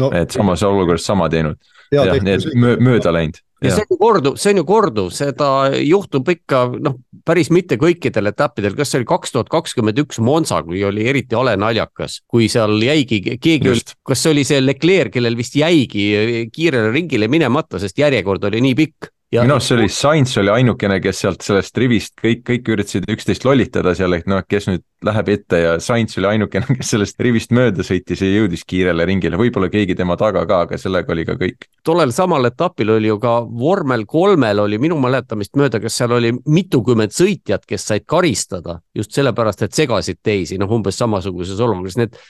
[0.00, 0.12] no,.
[0.14, 1.58] et samas olukorras sama teinud.
[1.92, 2.48] jah, nii et
[2.80, 5.50] mööda läinud ja see on ju korduv, see on ju korduv, seda
[5.80, 10.62] juhtub ikka noh, päris mitte kõikidel etappidel, kas see oli kaks tuhat kakskümmend üks Monza,
[10.66, 13.74] kui oli eriti hale naljakas, kui seal jäigi keegi,
[14.06, 16.06] kas see oli see Leclerc, kellel vist jäigi
[16.54, 21.00] kiirele ringile minemata, sest järjekord oli nii pikk minu arust see oli, Sainz oli ainukene,
[21.02, 25.30] kes sealt sellest rivist kõik, kõik üritasid üksteist lollitada seal, et noh, kes nüüd läheb
[25.32, 29.66] ette ja Sainz oli ainukene, kes sellest rivist mööda sõitis ja jõudis kiirele ringile, võib-olla
[29.72, 31.66] keegi tema taga ka, aga sellega oli ka kõik.
[31.82, 36.30] tollel samal etapil oli ju ka vormel kolmel oli minu mäletamist mööda, kas seal oli
[36.46, 42.06] mitukümmend sõitjat, kes said karistada just sellepärast, et segasid teisi, noh umbes samasuguses olukorras, nii
[42.06, 42.20] et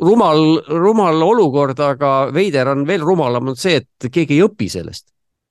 [0.00, 0.40] rumal,
[0.72, 5.10] rumal olukord, aga veider on veel rumalam on see, et keegi ei õpi sellest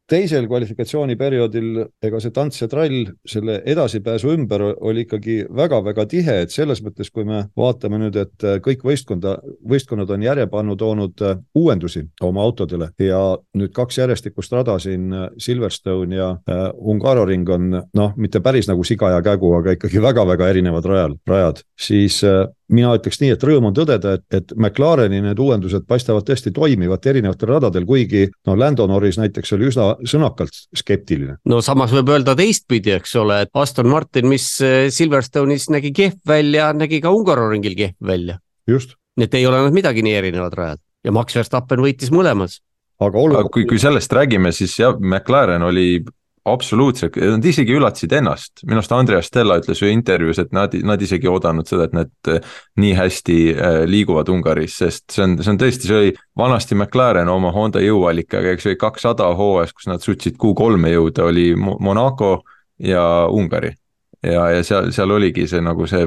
[0.10, 1.70] teisel kvalifikatsiooniperioodil,
[2.06, 7.10] ega see tants ja trall selle edasipääsu ümber oli ikkagi väga-väga tihe, et selles mõttes,
[7.14, 12.92] kui me vaatame nüüd, et kõik võistkonda, võistkonnad on järjepanu toonud äh, uuendusi oma autodele
[13.02, 13.22] ja
[13.58, 18.86] nüüd kaks järjestikust rada siin, äh, Silverstone ja äh, Hungaroring on noh, mitte päris nagu
[18.88, 23.44] siga ja kägu, aga ikkagi väga-väga erinevad rajal, rajad, siis äh, mina ütleks nii, et
[23.46, 28.58] rõõm on tõdeda, et, et McLareni need uuendused paistavad tõesti toimivat erinevatel radadel, kuigi no
[28.58, 31.38] Lando Norris näiteks oli üsna sõnakalt skeptiline.
[31.46, 36.22] no samas võib öelda teistpidi, eks ole, et Aston Martin, mis eh, Silverstone'is nägi kehv
[36.28, 38.40] välja, nägi ka Ungaroringil kehv välja.
[38.68, 38.98] just.
[39.16, 42.60] nii et ei ole nad midagi nii erinevad rajad ja Max Verstappen võitis mõlemas
[43.00, 43.52] aga olukord.
[43.54, 46.04] kui, kui sellest räägime, siis jah, McLaren oli
[46.46, 51.02] absoluutselt, nad isegi üllatasid ennast, minu arust Andreas Stella ütles ju intervjuus, et nad, nad
[51.02, 55.34] isegi ei oodanud seda, et nad äh, nii hästi äh, liiguvad Ungaris, sest see on,
[55.42, 59.90] see on tõesti, see oli vanasti McLaren oma Honda jõuallikaga, eks oli kakssada hooajas, kus
[59.90, 62.38] nad suutsid Q3-e jõuda, oli Monaco
[62.78, 63.74] ja Ungari.
[64.22, 66.06] ja, ja seal, seal oligi see nagu see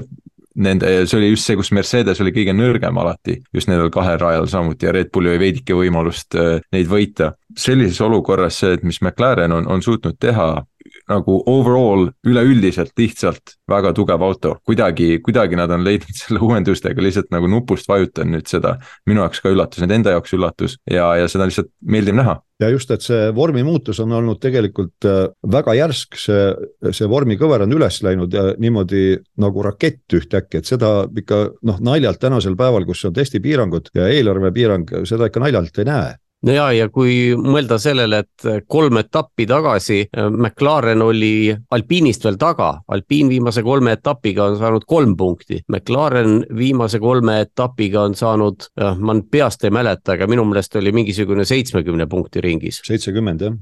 [0.59, 4.49] nende, see oli just see, kus Mercedes oli kõige nõrgem alati, just nendel kahel rajal
[4.51, 7.35] samuti ja Red Bullil oli veidike võimalust äh, neid võita.
[7.59, 10.65] sellises olukorras see, et mis McLaren on, on suutnud teha,
[11.11, 17.33] nagu overall üleüldiselt lihtsalt väga tugev auto, kuidagi, kuidagi nad on leidnud selle uuendustega lihtsalt
[17.35, 18.77] nagu nupust vajutan nüüd seda.
[19.07, 22.39] minu jaoks ka üllatus, nende enda jaoks üllatus ja, ja seda lihtsalt meeldib näha.
[22.59, 26.49] Ja just, et see vormimuutus on olnud tegelikult äh, väga järsk, see,
[26.91, 29.03] see vormikõver on üles läinud ja niimoodi
[29.39, 34.91] nagu rakett ühtäkki, et seda ikka noh, naljalt tänasel päeval, kus on testipiirangud ja eelarvepiirang,
[35.07, 40.01] seda ikka naljalt ei näe no ja, ja kui mõelda sellele, et kolm etappi tagasi
[40.07, 46.43] äh, McLaren oli Alpinist veel taga, Alpin viimase kolme etapiga on saanud kolm punkti, McLaren
[46.59, 50.95] viimase kolme etapiga on saanud, äh, ma nüüd peast ei mäleta, aga minu meelest oli
[50.95, 52.83] mingisugune seitsmekümne punkti ringis.
[52.87, 53.57] seitsekümmend jah.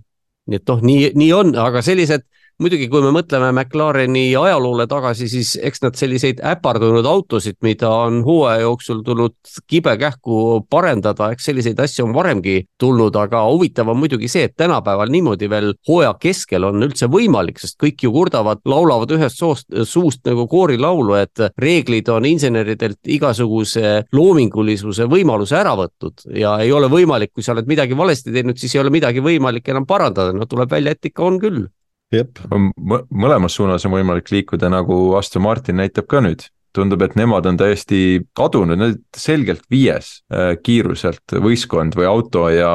[0.46, 2.26] nii et noh, nii, nii on, aga sellised
[2.62, 8.22] muidugi, kui me mõtleme McLareni ajaloole tagasi, siis eks nad selliseid äpardunud autosid, mida on
[8.24, 9.34] hooaja jooksul tulnud
[9.68, 15.12] kibekähku parendada, eks selliseid asju on varemgi tulnud, aga huvitav on muidugi see, et tänapäeval
[15.12, 20.24] niimoodi veel hooaja keskel on üldse võimalik, sest kõik ju kurdavad, laulavad ühest soost, suust
[20.28, 27.34] nagu koorilaulu, et reeglid on inseneridelt igasuguse loomingulisuse võimaluse ära võtnud ja ei ole võimalik,
[27.36, 30.72] kui sa oled midagi valesti teinud, siis ei ole midagi võimalik enam parandada, no tuleb
[30.72, 31.66] välja, et ikka on küll.
[33.10, 36.46] Mõlemas suunas on võimalik liikuda, nagu Aston Martin näitab ka nüüd.
[36.76, 42.70] Tundub, et nemad on täiesti kadunud, nad selgelt viies äh, kiiruselt võistkond või auto ja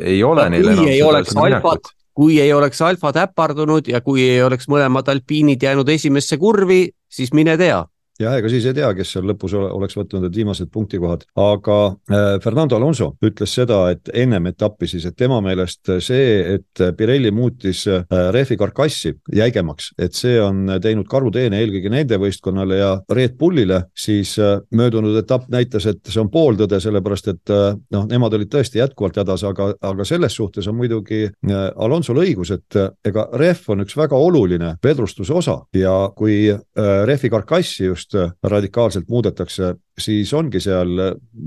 [0.00, 0.88] ei ole neil enam
[1.28, 6.38] seda minekut kui ei oleks alfad äpardunud ja kui ei oleks mõlemad alpiinid jäänud esimesse
[6.38, 7.82] kurvi, siis mine tea
[8.20, 12.26] jah, ega siis ei tea, kes seal lõpus oleks võtnud need viimased punktikohad, aga äh,
[12.42, 17.84] Fernando Alonso ütles seda, et ennem etappi siis, et tema meelest see, et Pirelli muutis
[17.90, 23.82] äh, rehvi karkassi jäigemaks, et see on teinud karuteene eelkõige nende võistkonnale ja Red Bullile,
[23.98, 27.54] siis äh, möödunud etapp näitas, et see on pooltõde, sellepärast et
[27.94, 32.78] noh, nemad olid tõesti jätkuvalt hädas, aga, aga selles suhtes on muidugi Alonsol õigus, et
[33.06, 38.32] ega rehv on üks väga oluline vedrustuse osa ja kui rehvi karkassi just just äh,
[38.42, 40.90] radikaalselt muudetakse siis ongi seal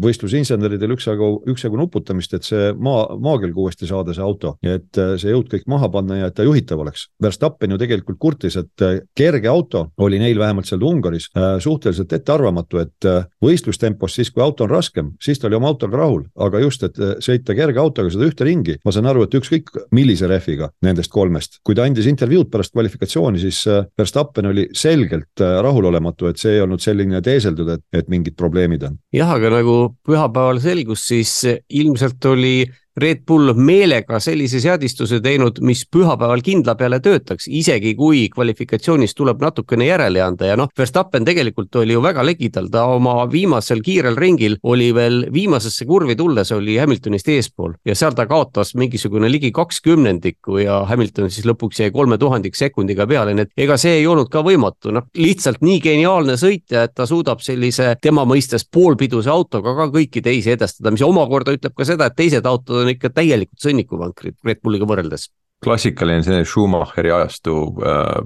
[0.04, 5.34] võistlusinseneridel üksjagu, üksjagu nuputamist, et see maa, maakülg uuesti saada, see auto, et äh, see
[5.34, 7.08] jõud kõik maha panna ja et ta juhitav oleks.
[7.24, 12.14] Verstappen ju tegelikult kurtis, et äh, kerge auto oli neil vähemalt seal Ungaris äh, suhteliselt
[12.14, 13.10] ettearvamatu, et
[13.44, 16.98] võistlustempos siis, kui auto on raskem, siis ta oli oma autoga rahul, aga just, et
[17.24, 21.60] sõita kerge autoga seda ühte ringi, ma saan aru, et ükskõik millise rehviga nendest kolmest,
[21.68, 23.64] kui ta andis intervjuud pärast kvalifikatsiooni, siis
[23.98, 28.98] Verstappen oli selgelt rahulolematu, et see ei olnud selline teeseldud, et, et mingit probleemid on.
[29.14, 31.34] jah, aga nagu pühapäeval selgus, siis
[31.70, 32.60] ilmselt oli
[32.98, 39.44] Red Bull meelega sellise seadistuse teinud, mis pühapäeval kindla peale töötaks, isegi kui kvalifikatsioonis tuleb
[39.44, 40.48] natukene järele anda.
[40.50, 45.28] Ja noh, Verstappen tegelikult oli ju väga legidal, ta oma viimasel kiirel ringil oli veel
[45.34, 47.76] viimasesse kurvi tulles oli Hamiltonist eespool.
[47.86, 52.58] Ja seal ta kaotas mingisugune ligi kaks kümnendikku ja Hamilton siis lõpuks jäi kolme tuhandik
[52.58, 56.88] sekundiga peale, nii et ega see ei olnud ka võimatu, noh lihtsalt nii geniaalne sõitja,
[56.88, 61.78] et ta suudab sellise tema mõistes poolpiduse autoga ka kõiki teisi edestada, mis omakorda ütleb
[61.78, 65.30] ka seda, et teised autod on on ikka täielikult sõnnikuvankrid Red Bulliga võrreldes.
[65.64, 68.18] klassikaline selline Schumacheri ajastu äh,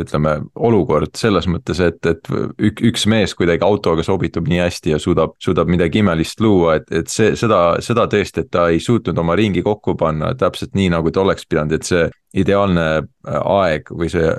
[0.00, 5.00] ütleme, olukord selles mõttes, et, et ük, üks mees kuidagi autoga sobitub nii hästi ja
[5.02, 9.18] suudab, suudab midagi imelist luua, et, et see, seda, seda tõesti, et ta ei suutnud
[9.20, 13.92] oma ringi kokku panna täpselt nii, nagu ta oleks pidanud, et see ideaalne äh, aeg
[13.94, 14.32] või see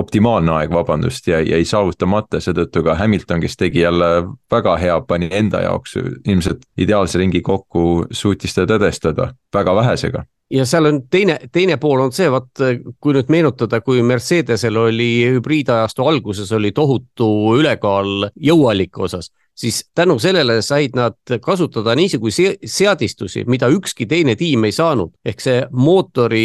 [0.00, 4.08] optimaalne aeg, vabandust, jäi, jäi saavutamata, seetõttu ka Hamilton, kes tegi jälle
[4.50, 10.64] väga hea, pani enda jaoks ilmselt ideaalse ringi kokku, suutis ta tõdestada väga vähesega ja
[10.66, 12.62] seal on teine, teine pool on see, vaat
[13.00, 20.18] kui nüüd meenutada, kui Mercedesel oli hübriidajastu alguses oli tohutu ülekaal jõuallika osas siis tänu
[20.18, 25.10] sellele said nad kasutada niisuguseid seadistusi, mida ükski teine tiim ei saanud.
[25.24, 26.44] ehk see mootori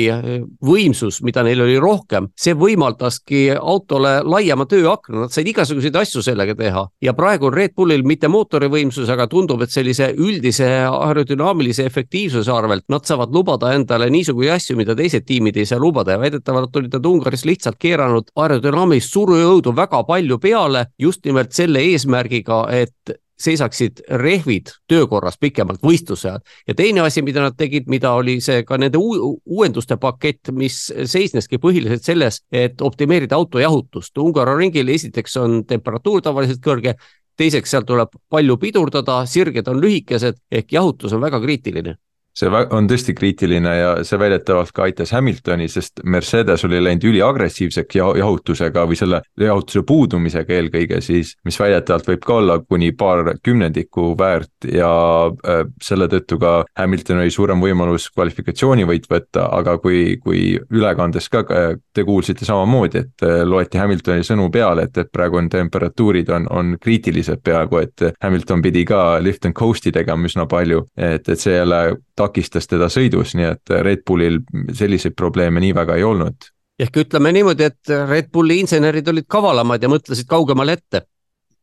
[0.66, 6.56] võimsus, mida neil oli rohkem, see võimaldaski autole laiema tööakna, nad said igasuguseid asju sellega
[6.56, 6.88] teha.
[7.02, 12.52] ja praegu on Red Bullil mitte mootori võimsus, aga tundub, et sellise üldise aerodünaamilise efektiivsuse
[12.52, 16.76] arvelt nad saavad lubada endale niisuguseid asju, mida teised tiimid ei saa lubada ja väidetavalt
[16.76, 23.03] olid nad Ungaris lihtsalt keeranud aerodünaamilist surujõudu väga palju peale just nimelt selle eesmärgiga, et
[23.40, 26.44] seisaksid rehvid töökorras pikemalt võistluse ajal.
[26.68, 31.58] ja teine asi, mida nad tegid, mida oli see ka nende uuenduste pakett, mis seisneski
[31.58, 34.18] põhiliselt selles, et optimeerida auto jahutust.
[34.18, 36.96] Ungari ringil esiteks on temperatuur tavaliselt kõrge,
[37.38, 41.98] teiseks seal tuleb palju pidurdada, sirged on lühikesed ehk jahutus on väga kriitiline
[42.38, 48.00] see on tõesti kriitiline ja see väidetavalt ka aitas Hamiltoni, sest Mercedes oli läinud üliagressiivseks
[48.00, 54.14] jahutusega või selle jahutuse puudumisega eelkõige siis, mis väidetavalt võib ka olla kuni paar kümnendikku
[54.20, 54.90] väärt ja
[55.30, 61.44] äh, selle tõttu ka Hamilton oli suurem võimalus kvalifikatsioonivõit võtta, aga kui, kui ülekandes ka
[61.94, 66.50] te kuulsite samamoodi, et äh, loeti Hamiltoni sõnu peale, et, et praegu on temperatuurid on,
[66.50, 71.40] on kriitilised peaaegu, et Hamilton pidi ka lift and coast'i tegema üsna palju, et, et
[71.40, 71.84] see jälle
[72.24, 74.42] takistas teda sõidus, nii et Red Bullil
[74.74, 76.52] selliseid probleeme nii väga ei olnud.
[76.80, 81.06] ehk ütleme niimoodi, et Red Bulli insenerid olid kavalamad ja mõtlesid kaugemale ette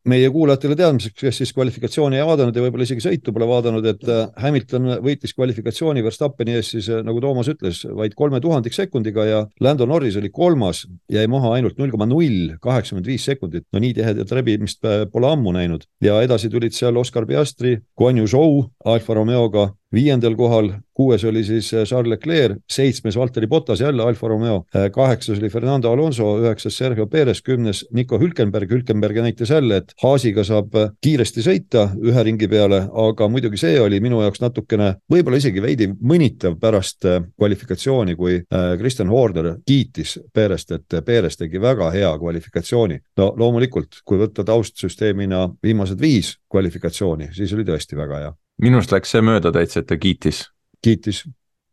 [0.08, 4.06] meie kuulajatele teadmiseks, kes siis kvalifikatsiooni ei vaadanud ja võib-olla isegi sõitu pole vaadanud, et
[4.08, 9.26] äh, Hamilton võitis kvalifikatsiooni Verstappeni ees siis äh, nagu Toomas ütles, vaid kolme tuhandik sekundiga
[9.28, 13.66] ja Lando Norris oli kolmas, jäi maha ainult null koma null kaheksakümmend viis sekundit.
[13.72, 18.18] no nii tihedat rebimist äh, pole ammu näinud ja edasi tulid seal Oscar Piastri, Guan
[18.18, 23.80] Yu Zhou Alfa Romeoga viiendal kohal, kuues oli siis äh, Charles Leclerc, seitsmes Valteri Bottas,
[23.80, 29.20] jälle Alfa Romeo, äh, kaheksas oli Fernando Alonso, üheksas Sergio Perez, kümnes Nico Hülkenberg, Hülkenberg
[29.22, 34.00] näitas jälle, et Haasiga saab äh, kiiresti sõita ühe ringi peale, aga muidugi see oli
[34.00, 37.06] minu jaoks natukene, võib-olla isegi veidi mõnitav pärast
[37.38, 38.40] kvalifikatsiooni, kui
[38.78, 43.00] Kristjan Horner kiitis Perest, et Perez tegi väga hea kvalifikatsiooni.
[43.16, 49.14] no loomulikult, kui võtta taustsüsteemina viimased viis kvalifikatsiooni, siis oli tõesti väga hea minust läks
[49.14, 50.44] see mööda täitsa, et ta kiitis.
[50.84, 51.24] kiitis.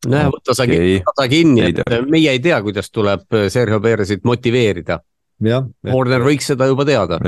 [0.07, 0.97] nojah, võta sa okay.
[1.15, 4.99] ta kinni, et meie ei tea, kuidas tuleb Sergio Perezit motiveerida.
[5.91, 7.19] Horner võiks seda juba teada.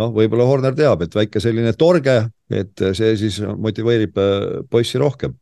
[0.00, 2.18] noh, võib-olla Horner teab, et väike selline torge,
[2.50, 5.36] et see siis motiveerib äh, poissi rohkem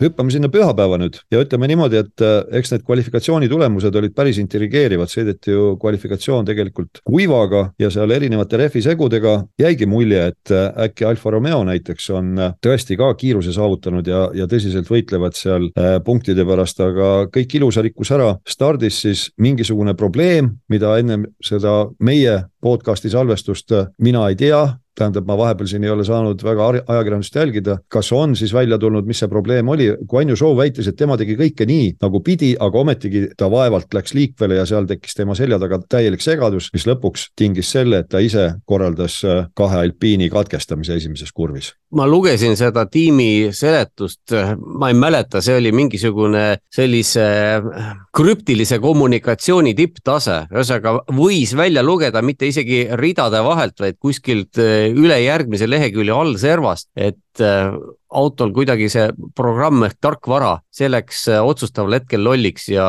[0.00, 4.38] hüppame sinna pühapäeva nüüd ja ütleme niimoodi, et äh, eks need kvalifikatsiooni tulemused olid päris
[4.42, 10.68] intrigeerivad, sõideti ju kvalifikatsioon tegelikult kuivaga ja seal erinevate rehvi segudega jäigi mulje, et äh,
[10.86, 15.68] äkki Alfa Romeo näiteks on äh, tõesti ka kiiruse saavutanud ja, ja tõsiselt võitlevad seal
[16.04, 18.34] punktide pärast, aga kõik ilusa rikkus ära.
[18.48, 24.62] stardis siis mingisugune probleem, mida ennem seda meie podcast'i salvestust mina ei tea,
[24.98, 29.06] tähendab, ma vahepeal siin ei ole saanud väga ajakirjandust jälgida, kas on siis välja tulnud,
[29.08, 32.54] mis see probleem oli, Guan Yu Zhou väitis, et tema tegi kõike nii, nagu pidi,
[32.60, 36.86] aga ometigi ta vaevalt läks liikvele ja seal tekkis tema selja taga täielik segadus, mis
[36.88, 41.72] lõpuks tingis selle, et ta ise korraldas äh, kahe alpiini katkestamise esimeses kurvis.
[41.94, 49.74] ma lugesin seda tiimi seletust, ma ei mäleta, see oli mingisugune sellise äh, krüptilise kommunikatsiooni
[49.78, 56.36] tipptase, ühesõnaga võis välja lugeda mitte isegi ridade vahelt, vaid kuskilt äh, ülejärgmise lehekülje all
[56.40, 57.72] servast, et äh,
[58.08, 62.86] autol kuidagi see programm ehk tarkvara, see läks äh, otsustaval hetkel lolliks ja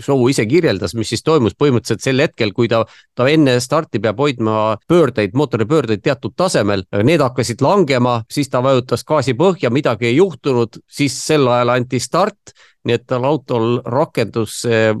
[0.00, 1.56] show ise kirjeldas, mis siis toimus.
[1.58, 2.84] Põhimõtteliselt sel hetkel, kui ta,
[3.18, 9.04] ta enne starti peab hoidma pöördeid, mootoripöördeid teatud tasemel, need hakkasid langema, siis ta vajutas
[9.06, 12.54] gaasi põhja, midagi ei juhtunud, siis sel ajal anti start
[12.88, 14.92] nii et tal autol rakendus see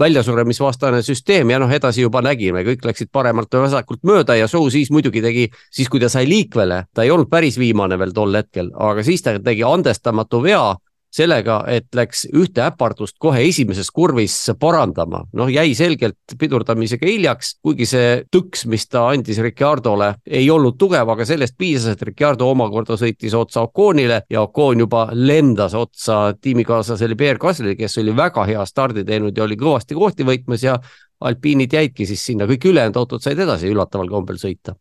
[0.00, 4.64] väljasuremisvastane süsteem ja noh, edasi juba nägime, kõik läksid paremalt või vasakult mööda ja show
[4.72, 8.32] siis muidugi tegi, siis kui ta sai liikvele, ta ei olnud päris viimane veel tol
[8.38, 10.76] hetkel, aga siis ta tegi andestamatu vea
[11.14, 17.86] sellega, et läks ühte äpardust kohe esimeses kurvis parandama, noh, jäi selgelt pidurdamisega hiljaks, kuigi
[17.88, 22.98] see tõks, mis ta andis Ricciardole, ei olnud tugev, aga sellest piisas, et Ricciardo omakorda
[23.00, 28.66] sõitis otsa Oconile ja Ocon juba lendas otsa tiimikaaslasele Pierre Gaslile, kes oli väga hea
[28.68, 30.76] stardi teinud ja oli kõvasti kohti võitmas ja
[31.24, 34.76] alpiinid jäidki siis sinna, kõik ülejäänud autod said edasi üllataval kombel sõita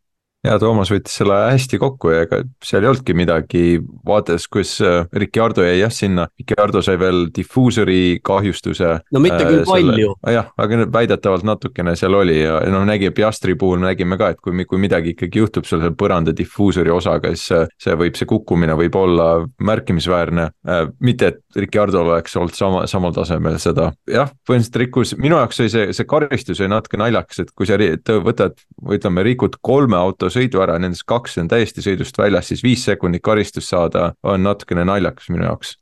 [0.47, 3.63] ja Toomas võttis selle hästi kokku ja ega seal ei olnudki midagi,
[4.07, 8.93] vaadates, kus äh, Ricardo jäi jah sinna, Ricardo sai veel difuusori kahjustuse.
[9.13, 10.13] no mitte küll äh, palju.
[10.33, 14.41] jah, aga väidetavalt natukene seal oli ja noh, nägi Piastri puhul me nägime ka, et
[14.43, 18.95] kui, kui midagi ikkagi juhtub seal põranda difuusori osaga, siis see, võib, see kukkumine võib
[18.99, 19.29] olla
[19.63, 20.85] märkimisväärne äh,.
[21.03, 25.73] mitte, et Ricardo'l oleks olnud sama, samal tasemel seda, jah, põhimõtteliselt rikkus, minu jaoks oli
[25.73, 27.79] see, see karistus oli natuke naljakas, et kui sa
[28.23, 28.57] võtad,
[28.93, 33.25] ütleme, rikud kolme auto sõidu ära, nendest kaks on täiesti sõidust väljas, siis viis sekundit
[33.25, 35.75] karistust saada on natukene naljakas minu jaoks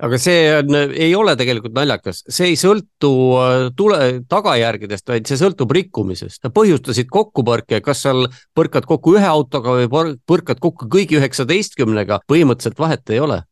[0.00, 5.38] aga see on, ei ole tegelikult naljakas, see ei sõltu äh, tule, tagajärgedest, vaid see
[5.40, 6.48] sõltub rikkumisest.
[6.54, 13.14] põhjustasid kokkupõrke, kas seal põrkad kokku ühe autoga või põrkad kokku kõigi üheksateistkümnega, põhimõtteliselt vahet
[13.14, 13.42] ei ole.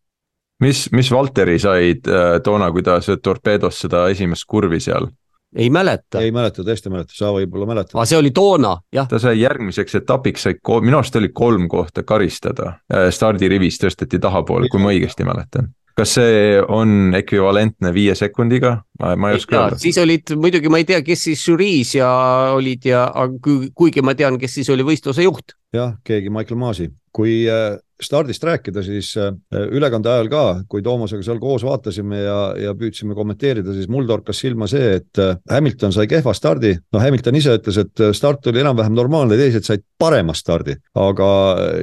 [0.64, 5.10] mis, mis Valteri said äh, toona, kui ta torpeedos seda esimest kurvi seal?
[5.56, 6.20] Ei mäleta.
[6.20, 7.96] ei mäleta, tõesti ei mäleta, sa võib-olla mäletad.
[7.96, 9.08] aga see oli toona, jah.
[9.08, 12.78] ta sai järgmiseks etapiks sai, minu arust oli kolm kohta karistada.
[12.92, 19.16] Äh, stardirivis tõsteti tahapoole, kui ma õigesti mäletan kas see on ekvivalentne viie sekundiga, ma,
[19.18, 19.78] ma ei oska öelda.
[19.82, 22.10] siis olid muidugi, ma ei tea, kes siis žüriis ja
[22.54, 23.02] olid ja
[23.42, 25.56] kuigi ma tean, kes siis oli võistluse juht.
[25.74, 29.32] jah, keegi Michael Maasi, kui äh, stardist rääkida, siis äh,
[29.74, 34.40] ülekande ajal ka, kui Toomasega seal koos vaatasime ja, ja püüdsime kommenteerida, siis mul torkas
[34.42, 36.74] silma see, et äh, Hamilton sai kehva stardi.
[36.92, 41.28] no Hamilton ise ütles, et start oli enam-vähem normaalne, teised said parema stardi, aga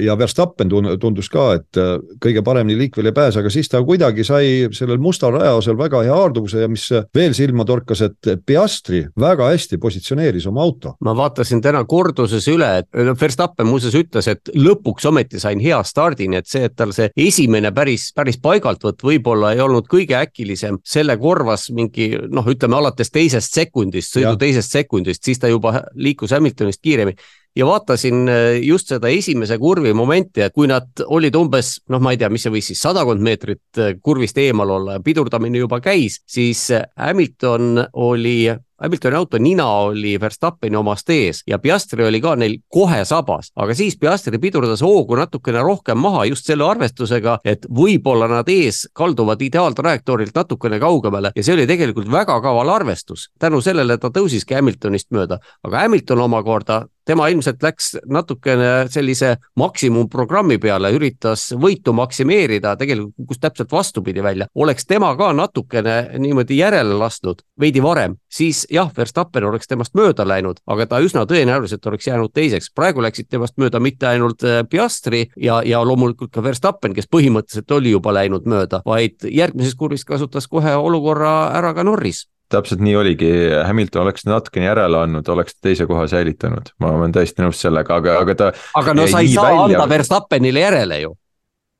[0.04, 1.80] ja Verstappen tundus ka, et
[2.24, 6.16] kõige paremini liikvele ei pääse, aga siis ta kuidagi sai sellel mustal rajaosal väga hea
[6.16, 10.96] haarduvuse ja mis veel silma torkas, et Piastri väga hästi positsioneeris oma auto.
[11.04, 16.05] ma vaatasin täna korduses üle, et Verstappen muuseas ütles, et lõpuks ometi sain hea stardi,
[16.30, 20.78] nii et see, et tal see esimene päris, päris paigaltvõtt võib-olla ei olnud kõige äkilisem,
[20.86, 24.42] selle korvas mingi noh, ütleme alates teisest sekundist, sõidu ja.
[24.46, 27.18] teisest sekundist, siis ta juba liikus Hamiltonist kiiremini
[27.56, 32.14] ja vaatasin äh, just seda esimese kurvi momenti, et kui nad olid umbes noh, ma
[32.14, 35.82] ei tea, mis see võis siis sadakond meetrit äh, kurvist eemal olla ja pidurdamine juba
[35.84, 38.38] käis, siis äh, Hamilton oli
[38.82, 43.76] Hamiltoni auto nina oli Verstappeni omast ees ja Piastri oli ka neil kohe sabas, aga
[43.76, 49.42] siis Piastri pidurdas hoogu natukene rohkem maha just selle arvestusega, et võib-olla nad ees kalduvad
[49.48, 53.30] ideaaltrajektoorilt natukene kaugemale ja see oli tegelikult väga kaval arvestus.
[53.40, 60.58] tänu sellele ta tõusiski Hamiltonist mööda, aga Hamilton omakorda tema ilmselt läks natukene sellise maksimumprogrammi
[60.62, 64.48] peale, üritas võitu maksimeerida, tegelikult kukkus täpselt vastupidi välja.
[64.56, 70.28] oleks tema ka natukene niimoodi järele lasknud veidi varem, siis jah, Verstappen oleks temast mööda
[70.28, 72.72] läinud, aga ta üsna tõenäoliselt oleks jäänud teiseks.
[72.76, 77.72] praegu läksid temast mööda mitte ainult äh, Piastri ja, ja loomulikult ka Verstappen, kes põhimõtteliselt
[77.72, 82.96] oli juba läinud mööda, vaid järgmises kurvis kasutas kohe olukorra ära ka Norris täpselt nii
[83.00, 83.34] oligi,
[83.66, 88.18] Hamilton oleks natukene järele andnud, oleks teise koha säilitanud, ma olen täiesti nõus sellega, aga,
[88.22, 88.50] aga ta.
[88.82, 89.68] aga no sa ei saa välja...
[89.80, 91.16] anda Verstappenile järele ju.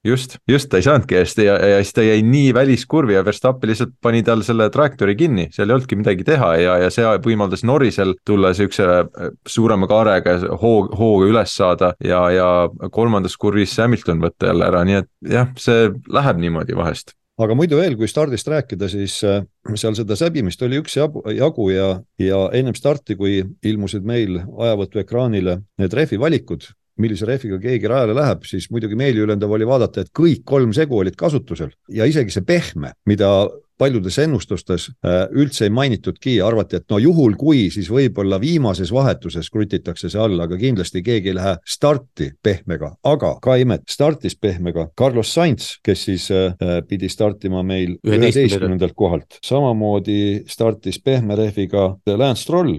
[0.06, 3.24] Just, just ta ei saanudki ja siis ta, ja siis ta jäi nii väliskurvi ja
[3.26, 7.16] Verstappen lihtsalt pani tal selle trajektoori kinni, seal ei olnudki midagi teha ja, ja see
[7.26, 12.50] võimaldas Norrisel tulla siukse äh, suurema kaarega hoog, hooga üles saada ja, ja
[12.94, 15.10] kolmandas kurvis Hamilton võtta jälle ära, nii et
[15.40, 19.44] jah, see läheb niimoodi vahest aga muidu veel, kui stardist rääkida, siis äh,
[19.76, 26.00] seal seda säbimist oli üks jagu, ja, ja ennem starti, kui ilmusid meil ajavõtuekraanile need
[26.00, 26.70] rehvi valikud,
[27.02, 31.18] millise rehviga keegi rajale läheb, siis muidugi meeliülendav oli vaadata, et kõik kolm segu olid
[31.20, 31.74] kasutusel.
[31.92, 33.32] Ja isegi see pehme, mida
[33.78, 39.50] paljudes ennustustes äh, üldse ei mainitudki, arvati, et no juhul kui, siis võib-olla viimases vahetuses
[39.52, 44.88] krutitakse see alla, aga kindlasti keegi ei lähe starti pehmega, aga ka imet, startis pehmega
[44.98, 51.88] Carlos Sainz, kes siis äh, äh pidi startima meil üheteistkümnendalt kohalt, samamoodi startis pehme rehviga
[52.06, 52.76] Lance Stroll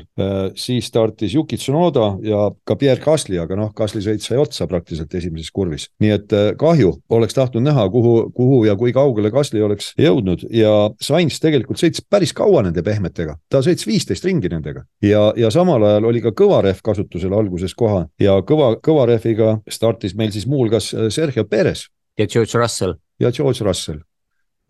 [0.55, 5.14] siis startis Yuki Tsunoda ja ka Pierre Gasly, aga noh, Gasly sõit sai otsa praktiliselt
[5.18, 9.92] esimeses kurvis, nii et kahju, oleks tahtnud näha, kuhu, kuhu ja kui kaugele Gasly oleks
[10.01, 15.28] jõudnud ja Sainz tegelikult sõitis päris kaua nende pehmetega, ta sõitis viisteist ringi nendega ja,
[15.37, 20.16] ja samal ajal oli ka kõva rehv kasutusel alguses koha ja kõva, kõva rehviga startis
[20.16, 21.89] meil siis muuhulgas Sergio Perez.
[22.18, 22.99] ja George Russell.
[23.20, 24.01] ja George Russell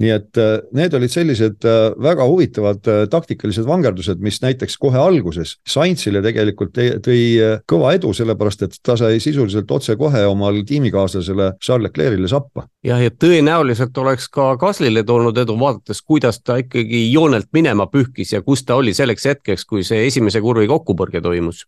[0.02, 5.00] nii et äh, need olid sellised äh, väga huvitavad äh, taktikalised vangerdused, mis näiteks kohe
[5.00, 7.20] alguses Sainzile tegelikult tõi
[7.68, 12.66] kõva edu, sellepärast et ta sai sisuliselt otsekohe omal tiimikaaslasele Charles Leclerc'ile sappa.
[12.84, 18.34] jah, ja tõenäoliselt oleks ka Gaslile toonud edu, vaadates, kuidas ta ikkagi joonelt minema pühkis
[18.36, 21.64] ja kus ta oli selleks hetkeks, kui see esimese kurvi kokkupõrge toimus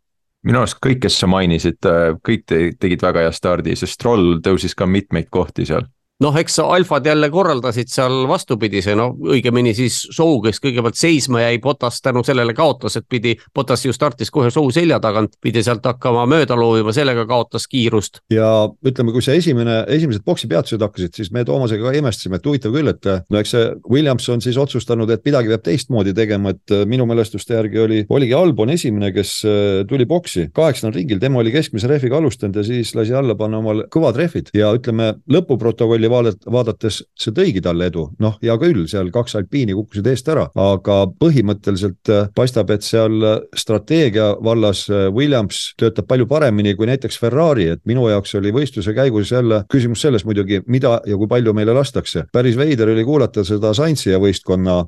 [0.47, 1.81] minu arust kõik, kes sa mainisid,
[2.24, 2.45] kõik
[2.79, 5.89] tegid väga hea stardi, sest Stroll tõusis ka mitmeid kohti seal
[6.23, 11.61] noh, eks alfad jälle korraldasid seal vastupidise, no õigemini siis Show, kes kõigepealt seisma jäi,
[11.62, 15.87] Potas tänu sellele kaotas, et pidi, Potas ju startis kohe Show selja tagant, pidi sealt
[15.87, 18.23] hakkama mööda loovima, sellega kaotas kiirust.
[18.35, 18.51] ja
[18.87, 22.91] ütleme, kui see esimene, esimesed poksipeatused hakkasid, siis me Toomasega ka imestasime, et huvitav küll,
[22.91, 27.07] et no eks see Williams on siis otsustanud, et midagi peab teistmoodi tegema, et minu
[27.09, 30.49] mälestuste järgi oli, oligi Albon esimene, kes äh, tuli boksi.
[30.55, 34.53] Kaheksandal ringil, tema oli keskmise rehviga alustanud ja siis lasi alla panna omal kõvad rehvid.
[34.57, 39.77] Ja ütleme, lõpuprotokolli vaadet, vaadates see tõigi talle edu, noh, hea küll, seal kaks alpiini
[39.77, 46.09] kukkusid eest ära, aga põhimõtteliselt äh, paistab, et seal äh, strateegia vallas äh, Williams töötab
[46.11, 50.63] palju paremini kui näiteks Ferrari, et minu jaoks oli võistluse käigus jälle küsimus selles muidugi,
[50.67, 52.25] mida ja kui palju meile lastakse.
[52.33, 54.79] päris veider oli kuulata seda Saintsi ja võistkonna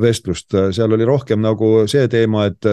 [0.00, 2.66] vestlust, seal oli rohkem nagu see teema, et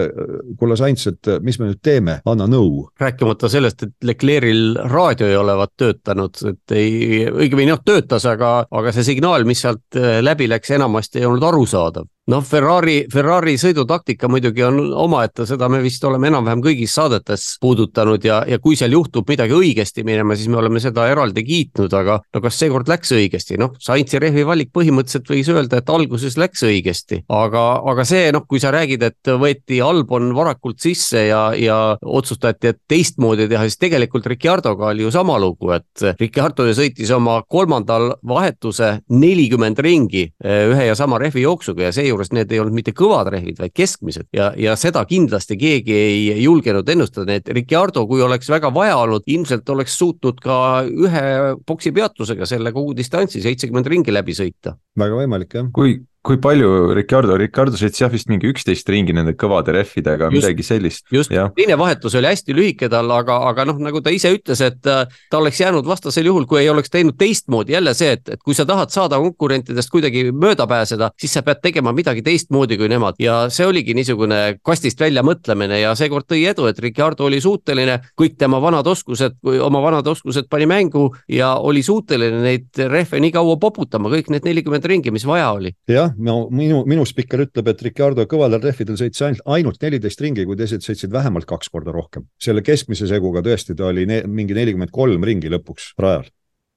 [0.59, 2.87] kuule, Saints, et mis me nüüd teeme, anna nõu.
[2.99, 7.25] rääkimata sellest, et Leclerc'il raadio ei olevat töötanud, et ei,
[7.57, 11.43] õigemini noh, töötas, aga, aga see signaal, mis sealt äh, läbi läks, enamasti ei olnud
[11.49, 17.45] arusaadav noh, Ferrari, Ferrari sõidutaktika muidugi on omaette, seda me vist oleme enam-vähem kõigis saadetes
[17.63, 21.93] puudutanud ja, ja kui seal juhtub midagi õigesti minema, siis me oleme seda eraldi kiitnud,
[21.95, 26.37] aga no kas seekord läks õigesti, noh, Saintsi rehvi valik põhimõtteliselt võis öelda, et alguses
[26.39, 27.63] läks õigesti, aga,
[27.93, 32.81] aga see noh, kui sa räägid, et võeti Albon varakult sisse ja, ja otsustati, et
[32.91, 38.17] teistmoodi teha, siis tegelikult Ricardoga oli ju sama lugu, et Ricardo ju sõitis oma kolmandal
[38.27, 42.93] vahetuse nelikümmend ringi eh, ühe ja sama rehvi jooksuga ja seejuures need ei olnud mitte
[42.97, 48.05] kõvad rehvid, vaid keskmised ja, ja seda kindlasti keegi ei julgenud ennustada, nii et Ricardo,
[48.07, 50.57] kui oleks väga vaja olnud, ilmselt oleks suutnud ka
[50.87, 51.23] ühe
[51.67, 54.77] boksi peatusega selle kogu distantsi, seitsekümmend ringi läbi sõita.
[54.97, 55.69] väga võimalik jah.
[55.73, 60.65] kui kui palju Ricardo, Ricardo sõitis jah vist mingi üksteist ringi nende kõvade rehvidega, midagi
[60.65, 61.05] sellist.
[61.13, 64.89] just, teine vahetus oli hästi lühike tal, aga, aga noh, nagu ta ise ütles, et
[64.91, 68.43] äh, ta oleks jäänud vastasel juhul, kui ei oleks teinud teistmoodi, jälle see, et, et
[68.43, 72.91] kui sa tahad saada konkurentidest kuidagi mööda pääseda, siis sa pead tegema midagi teistmoodi kui
[72.91, 77.39] nemad ja see oligi niisugune kastist välja mõtlemine ja seekord tõi edu, et Ricardo oli
[77.43, 83.21] suuteline kõik tema vanad oskused, oma vanad oskused pani mängu ja oli suuteline neid rehve
[83.23, 85.71] nii kaua poputama, kõik need nelikümmend ringi, mis vaja oli.
[85.87, 90.85] jah, minu, minu spikker ütleb, et Ricardo kõvadel rehvidel sõitis ainult neliteist ringi, kui teised
[90.85, 92.27] sõitsid vähemalt kaks korda rohkem.
[92.41, 96.27] selle keskmise seguga tõesti, ta oli ne, mingi nelikümmend kolm ringi lõpuks rajal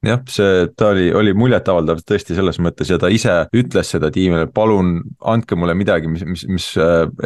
[0.07, 4.47] jah, see, ta oli, oli muljetavaldav tõesti selles mõttes ja ta ise ütles seda tiimile,
[4.55, 6.69] palun andke mulle midagi, mis, mis, mis,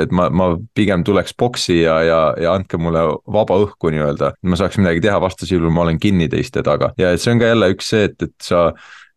[0.00, 4.34] et ma, ma pigem tuleks boksi ja, ja, ja andke mulle vaba õhku nii-öelda.
[4.42, 7.52] ma saaks midagi teha, vastasel juhul ma olen kinni teiste taga ja see on ka
[7.52, 8.66] jälle üks see, et, et sa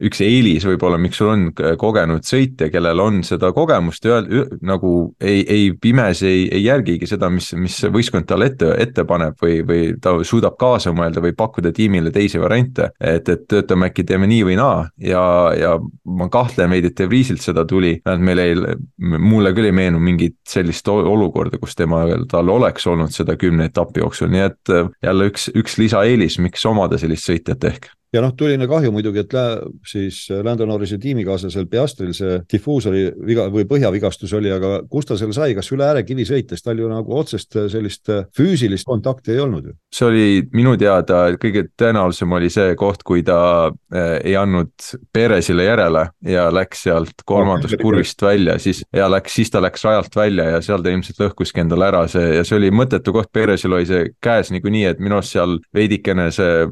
[0.03, 1.45] üks eelis võib-olla, miks sul on
[1.79, 4.19] kogenud sõitja, kellel on seda kogemust ja
[4.65, 4.91] nagu
[5.21, 9.59] ei, ei pimesi ei, ei järgigi seda, mis, mis võistkond talle ette, ette paneb või,
[9.65, 12.91] või ta suudab kaasa mõelda või pakkuda tiimile teisi variante.
[12.99, 14.85] et, et töötame äkki teeme nii või naa.
[15.01, 15.23] Ja,
[15.57, 15.73] ja
[16.05, 18.55] ma kahtlen veidi, et De Vriesilt seda tuli, et meil ei,
[18.97, 24.03] mulle küll ei meenu mingit sellist olukorda, kus tema, tal oleks olnud seda kümne etapi
[24.03, 24.73] jooksul, nii et
[25.03, 29.33] jälle üks, üks lisaeelis, miks omada sellist sõitjat ehk ja noh, tuline kahju muidugi, et
[29.35, 29.45] lä,
[29.87, 35.35] siis Lando Norrise tiimikaaslasel Piastril see difuusori viga või põhjavigastus oli, aga kust ta selle
[35.35, 39.75] sai, kas üle äärekivi sõites, tal ju nagu otsest sellist füüsilist kontakti ei olnud ju?
[39.93, 44.71] see oli minu teada kõige tõenäolisem oli see koht, kui ta äh, ei andnud
[45.13, 50.15] Perezile järele ja läks sealt kolmandast kurvist välja, siis ja läks, siis ta läks rajalt
[50.15, 53.75] välja ja seal ta ilmselt lõhkuski endale ära see ja see oli mõttetu koht, Perezil
[53.75, 56.67] oli see käes niikuinii, et minu arust seal veidikene see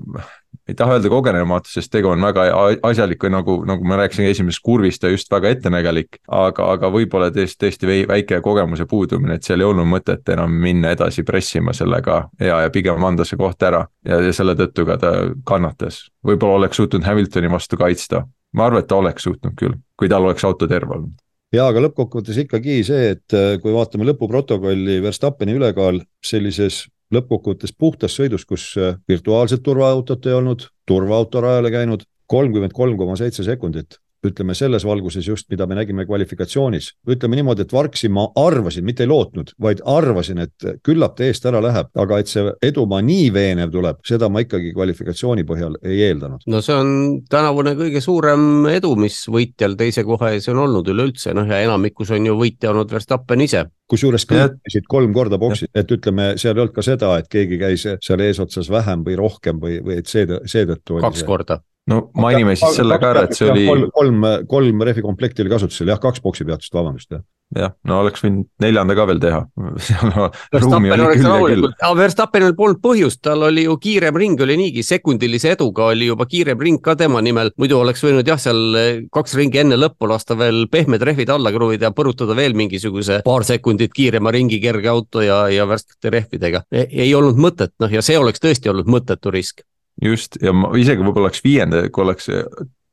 [0.67, 2.45] ei taha öelda kogenematu, sest tegu on väga
[2.85, 6.19] asjaliku, nagu, nagu ma rääkisin esimesest kurvist ja just väga ettenägelik.
[6.27, 10.93] aga, aga võib-olla tõesti, tõesti väike kogemuse puudumine, et seal ei olnud mõtet enam minna
[10.95, 14.97] edasi pressima sellega ja, ja pigem anda see koht ära ja, ja selle tõttu ka
[15.01, 15.13] ta
[15.45, 16.05] kannatas.
[16.25, 20.25] võib-olla oleks suutnud Hamiltoni vastu kaitsta, ma arvan, et ta oleks suutnud küll, kui tal
[20.25, 21.15] oleks auto terve olnud
[21.55, 26.85] ja aga lõppkokkuvõttes ikkagi see, et kui vaatame lõpuprotokolli, Verstappeni ülekaal sellises
[27.16, 33.18] lõppkokkuvõttes puhtas sõidus, kus äh, virtuaalset turvaautot ei olnud, turvaauto rajale käinud, kolmkümmend kolm koma
[33.20, 33.99] seitse sekundit
[34.30, 36.91] ütleme selles valguses just, mida me nägime kvalifikatsioonis.
[37.09, 41.45] ütleme niimoodi, et Varksi ma arvasin, mitte ei lootnud, vaid arvasin, et küllap ta eest
[41.45, 46.01] ära läheb, aga et see edumaa nii veenev tuleb, seda ma ikkagi kvalifikatsiooni põhjal ei
[46.09, 46.45] eeldanud.
[46.47, 46.91] no see on
[47.30, 52.11] tänavune kõige suurem edu, mis võitjal teise koha ees on olnud üleüldse, noh ja enamikus
[52.15, 56.55] on ju võitja olnud Verstappen ise kusjuures kõik käisid kolm korda boksis, et ütleme, seal
[56.55, 60.09] ei olnud ka seda, et keegi käis seal eesotsas vähem või rohkem või, või et
[60.11, 60.99] seetõttu, seetõttu.
[61.03, 61.30] kaks see...
[61.30, 61.59] korda.
[61.91, 63.67] No mainime siis selle ka ära, et see oli.
[63.69, 67.25] kolm, kolm, kolm rehvi komplekti oli kasutusel, jah, kaks boksi peatust, vabandust, jah.
[67.53, 69.43] Jah, no oleks võinud neljanda ka veel teha.
[71.99, 76.63] Verstappenil polnud põhjust, tal oli ju kiirem ring oli niigi, sekundilise eduga oli juba kiirem
[76.65, 80.65] ring ka tema nimel, muidu oleks võinud jah, seal kaks ringi enne lõppu lasta veel
[80.73, 85.45] pehmed rehvid alla kruvida ja põrutada veel mingisuguse paar sekundit kiirema ringi kerge auto ja,
[85.53, 86.65] ja värskete rehvidega.
[86.73, 89.63] E-, ei olnud mõtet, noh ja see oleks tõesti olnud mõttetu risk
[90.01, 92.29] just ja ma isegi võib-olla oleks viienda, kui oleks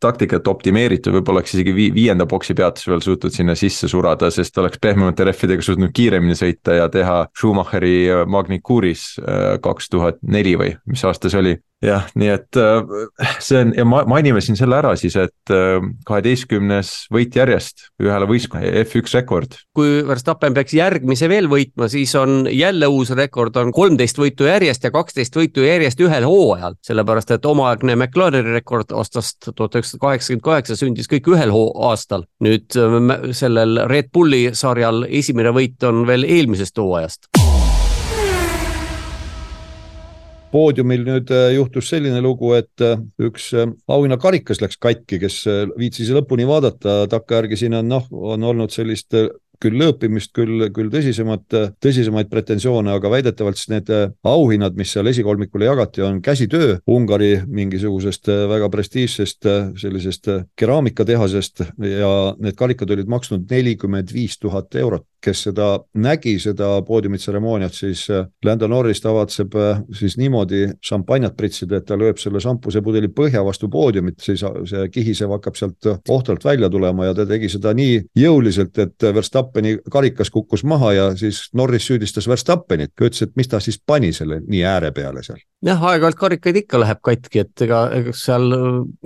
[0.02, 4.58] taktikat optimeeritud, võib-olla oleks isegi vi viienda boksi peatuse veel suutnud sinna sisse surada, sest
[4.58, 10.74] oleks pehmemate rehvidega suutnud kiiremini sõita ja teha Schumacheri Magnikuris äh, kaks tuhat neli või
[10.90, 12.92] mis aasta see oli jah, nii et äh,
[13.42, 18.84] see on ja mainime siin selle ära siis, et äh, kaheteistkümnes võit järjest ühele võistkonnale,
[18.84, 19.56] F1 rekord.
[19.76, 24.86] kui Verstappen peaks järgmise veel võitma, siis on jälle uus rekord, on kolmteist võitu järjest
[24.86, 26.78] ja kaksteist võitu järjest ühel hooajal.
[26.86, 31.54] sellepärast, et omaaegne McLareni rekord aastast tuhat üheksasada kaheksakümmend kaheksa sündis kõik ühel
[31.90, 32.26] aastal.
[32.44, 37.31] nüüd äh, sellel Red Bulli sarjal esimene võit on veel eelmisest hooajast
[40.52, 42.84] poodiumil nüüd juhtus selline lugu, et
[43.22, 45.42] üks auhinnakarikas läks katki, kes
[45.78, 49.16] viitsis lõpuni vaadata, takkajärgi siin on noh, on olnud sellist
[49.62, 51.44] küll lööpimist, küll, küll tõsisemat,
[51.82, 53.92] tõsisemaid pretensioone, aga väidetavalt siis need
[54.26, 59.48] auhinnad, mis seal esikolmikule jagati, on käsitöö Ungari mingisugusest väga prestiižsest
[59.78, 65.68] sellisest keraamikatehasest ja need karikad olid maksnud nelikümmend viis tuhat eurot kes seda
[66.02, 68.06] nägi, seda poodiumitseremooniat, siis
[68.44, 69.54] Lando Norris tavatseb
[69.98, 75.32] siis niimoodi šampanjat pritsida, et ta lööb selle šampusepudeli põhja vastu poodiumit, siis see kihisev
[75.36, 80.30] hakkab sealt ohtralt välja tulema ja ta tegi seda nii jõuliselt, et Verstappen Verstappeni karikas
[80.30, 84.62] kukkus maha ja siis Norris süüdistas Verstappenit, ütles, et mis ta siis pani selle nii
[84.64, 85.40] ääre peale seal.
[85.64, 88.48] jah, aeg-ajalt karikaid ikka läheb katki, et ega, ega seal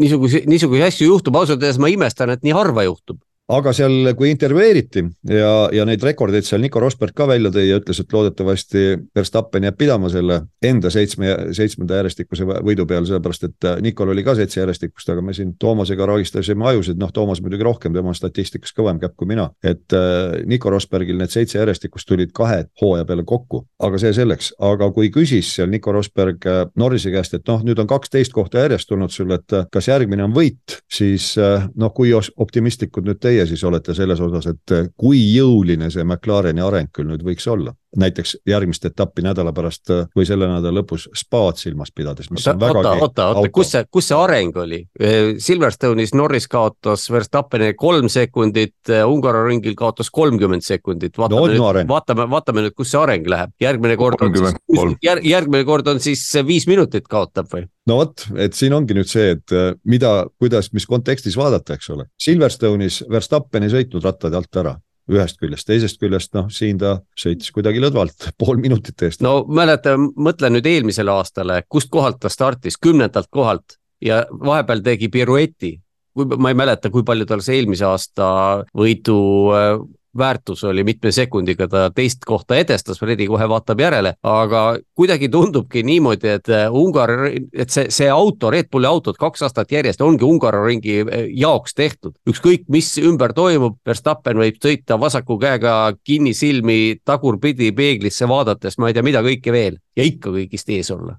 [0.00, 3.20] niisuguseid, niisuguseid asju juhtub, ausalt öeldes ma imestan, et nii harva juhtub
[3.52, 7.78] aga seal, kui intervjueeriti ja, ja neid rekordeid seal Nico Rosberg ka välja tõi ja
[7.78, 8.84] ütles, et loodetavasti
[9.14, 14.24] Verstappen jääb pidama selle enda seitsme, seitsmenda järjestikuse võidu peale, sellepärast et äh, Nicol oli
[14.26, 18.18] ka seitse järjestikust, aga me siin Toomasega raagistasime ajusid, noh, Toomas muidugi rohkem, tema on
[18.18, 23.06] statistikas kõvem käpp kui mina, et äh, Nico Rosbergil need seitse järjestikust tulid kahe hooaja
[23.06, 27.46] peale kokku, aga see selleks, aga kui küsis seal Nico Rosberg äh, Norrise käest, et
[27.46, 31.92] noh, nüüd on kaksteist kohta järjest tulnud sul, et kas järgmine on võit, siis noh,
[31.94, 36.92] kui optimistlikud nüüd teie teie siis olete selles osas, et kui jõuline see McLareni areng
[36.94, 37.74] küll nüüd võiks olla?
[38.00, 42.54] Näiteks järgmist etappi nädala pärast eh, või selle nädala lõpus spaad silmas pidades, mis oota,
[42.56, 44.82] on vägagi oota, oota, kus see, kus see areng oli?
[45.00, 51.18] Eh, Silverstone'is Norris kaotas Verstappenile kolm sekundit, Ungari-ringil kaotas kolmkümmend sekundit.
[51.18, 54.58] vaatame no, nüüd, vaatame, vaatame nüüd, kus see areng läheb, järgmine kord on siis,
[55.34, 57.66] järgmine kord on siis viis minutit kaotab või?
[57.86, 61.92] no vot, et siin ongi nüüd see, et äh, mida, kuidas, mis kontekstis vaadata, eks
[61.94, 62.08] ole.
[62.22, 64.74] Silverstone'is Verstappen ei sõitnud rattade alt ära
[65.12, 69.22] ühest küljest, teisest küljest noh, siin ta sõitis kuidagi lõdvalt, pool minutit eest.
[69.24, 75.08] no mäleta, mõtle nüüd eelmisele aastale, kust kohalt ta startis, kümnendalt kohalt ja vahepeal tegi
[75.12, 75.76] pirueti.
[76.16, 78.26] kui ma ei mäleta, kui palju tal see eelmise aasta
[78.74, 79.18] võidu
[79.52, 79.72] äh,
[80.18, 84.62] väärtus oli mitme sekundiga, ta teist kohta edestas, Fredi kohe vaatab järele, aga
[84.94, 89.72] kuidagi tundubki niimoodi, et äh, Ungari, et see, see auto, Red Bulli autod kaks aastat
[89.72, 92.16] järjest ongi Ungari ringi äh, jaoks tehtud.
[92.28, 98.96] ükskõik, mis ümber toimub, Verstappen võib sõita vasaku käega kinnisilmi tagurpidi peeglisse vaadates, ma ei
[98.96, 101.18] tea, mida kõike veel ja ikka kõigist ees olla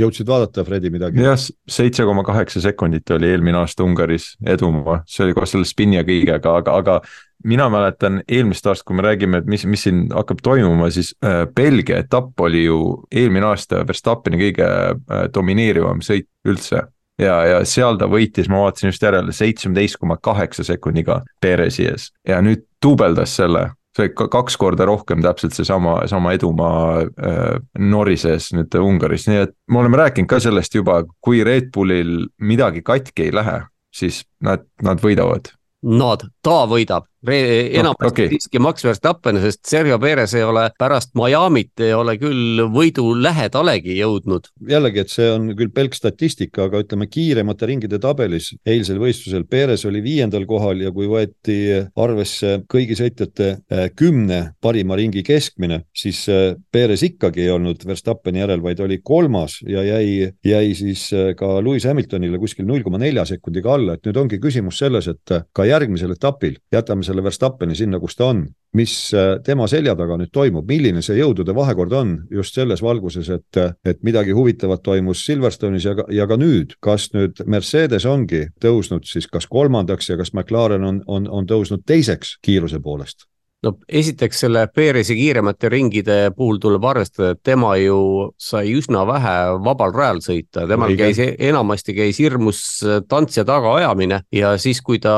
[0.00, 1.22] jõudsid vaadata, Fredi, midagi?
[1.22, 1.38] jah,
[1.70, 6.04] seitse koma kaheksa sekundit oli eelmine aasta Ungaris edumaa, see oli koos selle spinni ja
[6.06, 6.96] kõigega, aga, aga
[7.44, 11.44] mina mäletan eelmist aastat, kui me räägime, et mis, mis siin hakkab toimuma, siis äh,
[11.56, 12.80] Belgia etapp oli ju
[13.12, 16.82] eelmine aasta Verstappeni kõige äh, domineerivam sõit üldse.
[17.20, 22.10] ja, ja seal ta võitis, ma vaatasin just järele, seitsmeteist koma kaheksa sekundiga Perezi ees
[22.28, 28.74] ja nüüd duubeldas selle see kaks korda rohkem täpselt seesama, sama edumaa äh, Norrises nüüd
[28.80, 33.34] Ungaris, nii et me oleme rääkinud ka sellest juba, kui Red Bullil midagi katki ei
[33.34, 33.60] lähe,
[33.94, 35.52] siis nad, nad võidavad.
[35.84, 38.28] Nad, ta võidab enamasti no, okay.
[38.32, 43.98] siiski Max Verstappen, sest Sergio Perez ei ole pärast Miami't ei ole küll võidu lähedalegi
[43.98, 44.50] jõudnud.
[44.68, 49.84] jällegi, et see on küll pelk statistika, aga ütleme kiiremate ringide tabelis eilsel võistlusel Perez
[49.88, 51.58] oli viiendal kohal ja kui võeti
[51.96, 58.42] arvesse kõigi sõitjate äh, kümne parima ringi keskmine, siis äh, Perez ikkagi ei olnud Verstappeni
[58.42, 63.00] järel, vaid oli kolmas ja jäi, jäi siis äh, ka Lewis Hamiltonile kuskil null koma
[63.02, 67.24] nelja sekundiga alla, et nüüd ongi küsimus selles, et ka järgmisel etapil jätame selle selle
[67.24, 68.44] Verstappeni sinna, kus ta on.
[68.74, 73.28] mis äh, tema selja taga nüüd toimub, milline see jõudude vahekord on just selles valguses,
[73.30, 78.48] et, et midagi huvitavat toimus Silverstone'is ja ka, ja ka nüüd, kas nüüd Mercedes ongi
[78.60, 83.28] tõusnud siis kas kolmandaks ja kas McLaren on, on, on tõusnud teiseks kiiruse poolest?
[83.64, 87.98] No esiteks selle Perezi kiiremate ringide puhul tuleb arvestada, et tema ju
[88.40, 89.34] sai üsna vähe
[89.64, 91.00] vabal rajal sõita, temal Õige.
[91.00, 92.60] käis, e-, enamasti käis hirmus
[93.08, 95.14] tants ja tagaajamine ja siis, kui ta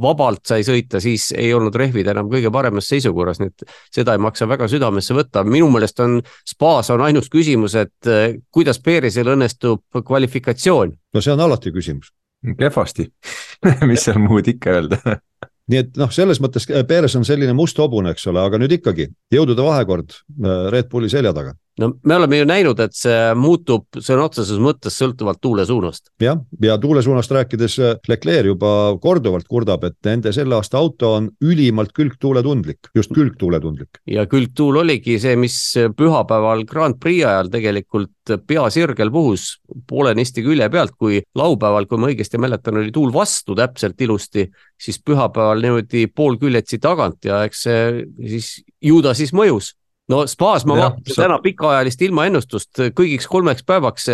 [0.00, 3.66] vabalt sai sõita, siis ei olnud rehvid enam kõige paremas seisukorras, nii et
[4.00, 8.40] seda ei maksa väga südamesse võtta, minu meelest on spaas on ainus küsimus, et eh,
[8.52, 10.96] kuidas Perezil õnnestub kvalifikatsioon.
[11.14, 12.12] no see on alati küsimus.
[12.58, 13.10] kehvasti
[13.90, 15.00] mis seal muud ikka öelda
[15.70, 18.74] nii et noh, selles mõttes äh, Perez on selline must hobune, eks ole, aga nüüd
[18.80, 23.18] ikkagi jõudude vahekord äh, Red Bulli selja taga no me oleme ju näinud, et see
[23.38, 26.10] muutub sõna otseses mõttes sõltuvalt tuule suunast.
[26.22, 28.72] jah, ja tuule suunast rääkides äh, Leclerc juba
[29.02, 34.02] korduvalt kurdab, et nende selle aasta auto on ülimalt külgtuuletundlik, just külgtuuletundlik.
[34.10, 35.56] ja külgtuul oligi see, mis
[35.96, 39.56] pühapäeval Grand Prix ajal tegelikult pea sirgel puhus
[39.88, 44.46] poolenisti külje pealt, kui laupäeval, kui ma õigesti mäletan, oli tuul vastu täpselt ilusti,
[44.80, 47.84] siis pühapäeval niimoodi pool küljetsi tagant ja eks see
[48.20, 48.54] siis
[48.84, 49.74] ju ta siis mõjus
[50.10, 51.22] no spaas ma vaatasin sa...
[51.24, 54.08] täna pikaajalist ilmaennustust kõigiks kolmeks päevaks.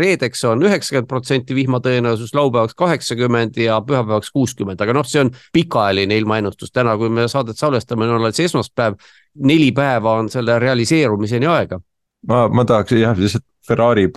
[0.00, 5.32] reedeks on üheksakümmend protsenti vihma tõenäosus, laupäevaks kaheksakümmend ja pühapäevaks kuuskümmend, aga noh, see on
[5.52, 6.72] pikaajaline ilmaennustus.
[6.72, 8.98] täna, kui me saadet salvestame, on alles esmaspäev.
[9.34, 11.80] neli päeva on selle realiseerumiseni aega
[12.28, 14.08] ma, ma tahaks jah, lihtsalt Ferrari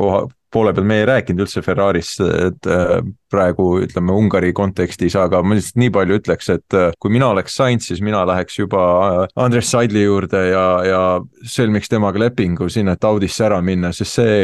[0.52, 5.58] poole peal, me ei rääkinud üldse Ferrarist, et äh, praegu ütleme Ungari kontekstis, aga ma
[5.58, 9.18] lihtsalt nii palju ütleks, et äh, kui mina oleks Sainz, siis mina läheks juba äh,
[9.44, 11.02] Andres Seidli juurde ja, ja
[11.44, 14.38] sõlmiks temaga lepingu sinna, et Audisse ära minna, sest see,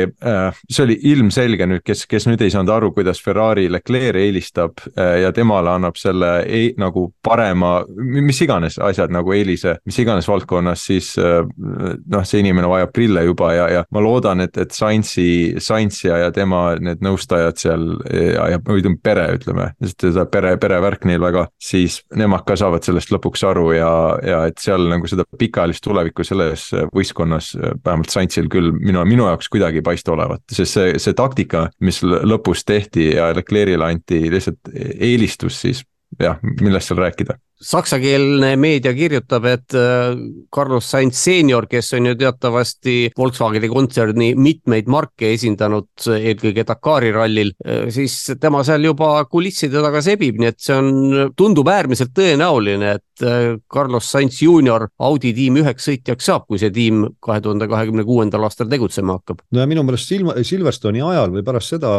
[0.68, 5.32] see oli ilmselge nüüd, kes, kes nüüd ei saanud aru, kuidas Ferrari Leclerc'i eelistab ja
[5.36, 11.14] temale annab selle ei, nagu parema, mis iganes asjad nagu eelise, mis iganes valdkonnas, siis
[11.18, 15.28] noh, see inimene vajab prille juba ja, ja ma loodan, et, et Sainzi,
[15.64, 20.26] Sainz Ja, ja tema need nõustajad seal ja, ja või ütleme pere, ütleme, sest seda
[20.32, 23.92] pere, perevärk neil väga, siis nemad ka saavad sellest lõpuks aru ja,
[24.26, 29.52] ja et seal nagu seda pikaajalist tulevikku selles võistkonnas vähemalt Saintsil küll minu, minu jaoks
[29.54, 34.74] kuidagi ei paista olevat, sest see, see taktika, mis lõpus tehti ja Leclerc'ile anti lihtsalt
[34.74, 35.84] eelistus, siis
[36.20, 40.14] jah, millest seal rääkida saksakeelne meedia kirjutab, et äh,
[40.54, 47.54] Carlos Sainz seenior, kes on ju teatavasti Volkswageni kontserni mitmeid marke esindanud, eelkõige Dakari rallil,
[47.66, 52.96] äh, siis tema seal juba kulisside taga sebib, nii et see on, tundub äärmiselt tõenäoline,
[53.00, 57.70] et äh, Carlos Sainz juunior Audi tiimi üheks sõitjaks saab, kui see tiim kahe tuhande
[57.72, 59.44] kahekümne kuuendal aastal tegutsema hakkab.
[59.52, 61.94] no ja minu meelest Silva, Silverstoni ajal või pärast seda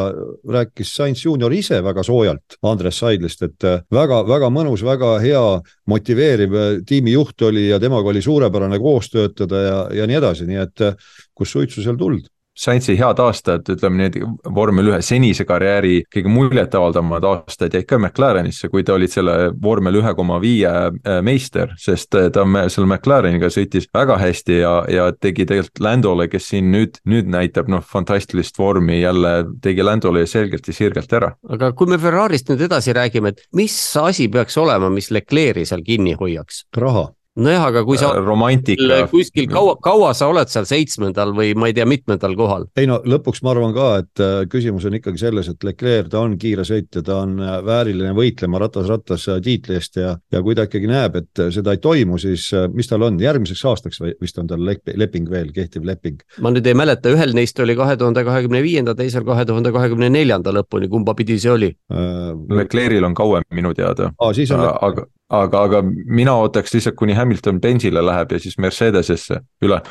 [0.44, 5.44] rääkis Sainz juunior ise väga soojalt Andres Seidlist, et väga-väga mõnus, väga hea
[5.90, 10.62] motiveeriv äh, tiimijuht oli ja temaga oli suurepärane koos töötada ja, ja nii edasi, nii
[10.62, 10.96] et äh,
[11.34, 14.20] kus suitsu seal tuld Saintsi head aastad, ütleme niimoodi,
[14.54, 19.98] vormel ühe senise karjääri kõige muljetavaldamad aastad jäid ka McLarenisse, kui ta oli selle vormel
[19.98, 25.08] ühe koma viie äh, meister, sest äh, ta selle McLareniga sõitis väga hästi ja, ja
[25.18, 30.70] tegi tegelikult Landole, kes siin nüüd, nüüd näitab noh, fantastilist vormi jälle, tegi Landole selgelt
[30.70, 31.34] ja sirgelt ära.
[31.50, 35.82] aga kui me Ferrarist nüüd edasi räägime, et mis asi peaks olema, mis Leclerc'i seal
[35.82, 36.68] kinni hoiaks?
[36.78, 39.00] raha nojah, aga kui sa äh, romantika.
[39.10, 42.68] kuskil kaua, kaua sa oled seal seitsmendal või ma ei tea, mitmendal kohal?
[42.78, 46.22] ei no lõpuks ma arvan ka, et äh, küsimus on ikkagi selles, et Leclerc, ta
[46.22, 50.68] on kiire sõitja, ta on äh, vääriline võitlema ratas-rattas tiitli eest ja, ja kui ta
[50.68, 54.50] ikkagi näeb, et seda ei toimu, siis mis tal on, järgmiseks aastaks või vist on
[54.50, 56.22] tal leping veel, kehtiv leping?
[56.44, 60.12] ma nüüd ei mäleta, ühel neist oli kahe tuhande kahekümne viienda, teisel kahe tuhande kahekümne
[60.12, 62.30] neljanda lõpuni, kumba pidi see oli äh,?
[62.62, 64.12] Leclerc'il on kauem minu teada.
[64.22, 64.62] aa, siis on.
[64.62, 65.08] aga,
[65.42, 69.82] aga, aga mina ootaks lihtsalt, kuni Hamilton Bensile läheb ja siis Mercedesesse üle.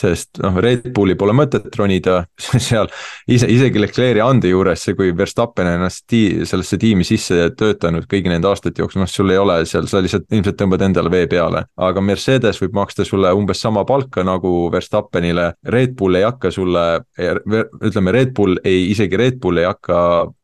[0.00, 2.20] sest noh, Red Bulli pole mõtet ronida
[2.68, 2.86] seal
[3.28, 8.48] ise, isegi Leclerc'i ande juures, kui Verstappen ennast tii, sellesse tiimi sisse töötanud kõigi nende
[8.48, 11.64] aastate jooksul, noh, sul ei ole seal, sa lihtsalt ilmselt tõmbad endale vee peale.
[11.76, 16.86] aga Mercedes võib maksta sulle umbes sama palka nagu Verstappenile, Red Bull ei hakka sulle,
[17.18, 19.98] ütleme, Red Bull ei, isegi Red Bull ei hakka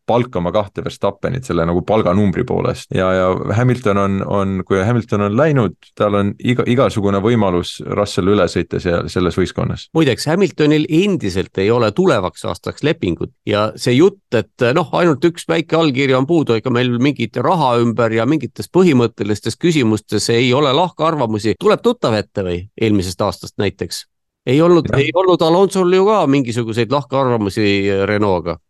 [0.07, 3.27] palkama kahte Verstappenit selle nagu palganumbri poolest ja, ja
[3.57, 8.81] Hamilton on, on, kui Hamilton on läinud, tal on iga, igasugune võimalus Russell üle sõita
[8.83, 9.89] seal selles võistkonnas.
[9.97, 15.49] muideks, Hamiltonil endiselt ei ole tulevaks aastaks lepingut ja see jutt, et noh, ainult üks
[15.49, 20.73] väike allkiri on puudu, ega meil mingit raha ümber ja mingites põhimõttelistes küsimustes ei ole
[20.77, 24.07] lahkarvamusi, tuleb tuttav ette või eelmisest aastast näiteks?
[24.47, 27.67] ei olnud, ei olnud Alonsol ju ka mingisuguseid lahkarvamusi
[28.07, 28.61] Renault'ga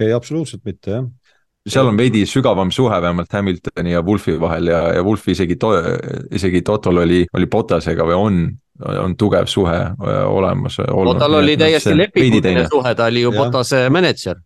[0.00, 1.06] ei, absoluutselt mitte, jah.
[1.64, 5.70] Seal on veidi sügavam suhe vähemalt Hamiltoni ja Wolfi vahel ja, ja Wolf isegi to,,
[6.36, 8.42] isegi Totol oli, oli Botasega või on,
[9.00, 9.78] on tugev suhe
[10.28, 11.22] olemas olnud.
[11.22, 14.44] tal oli täiesti lepinguline suhe, ta oli ju Botase mänedžer.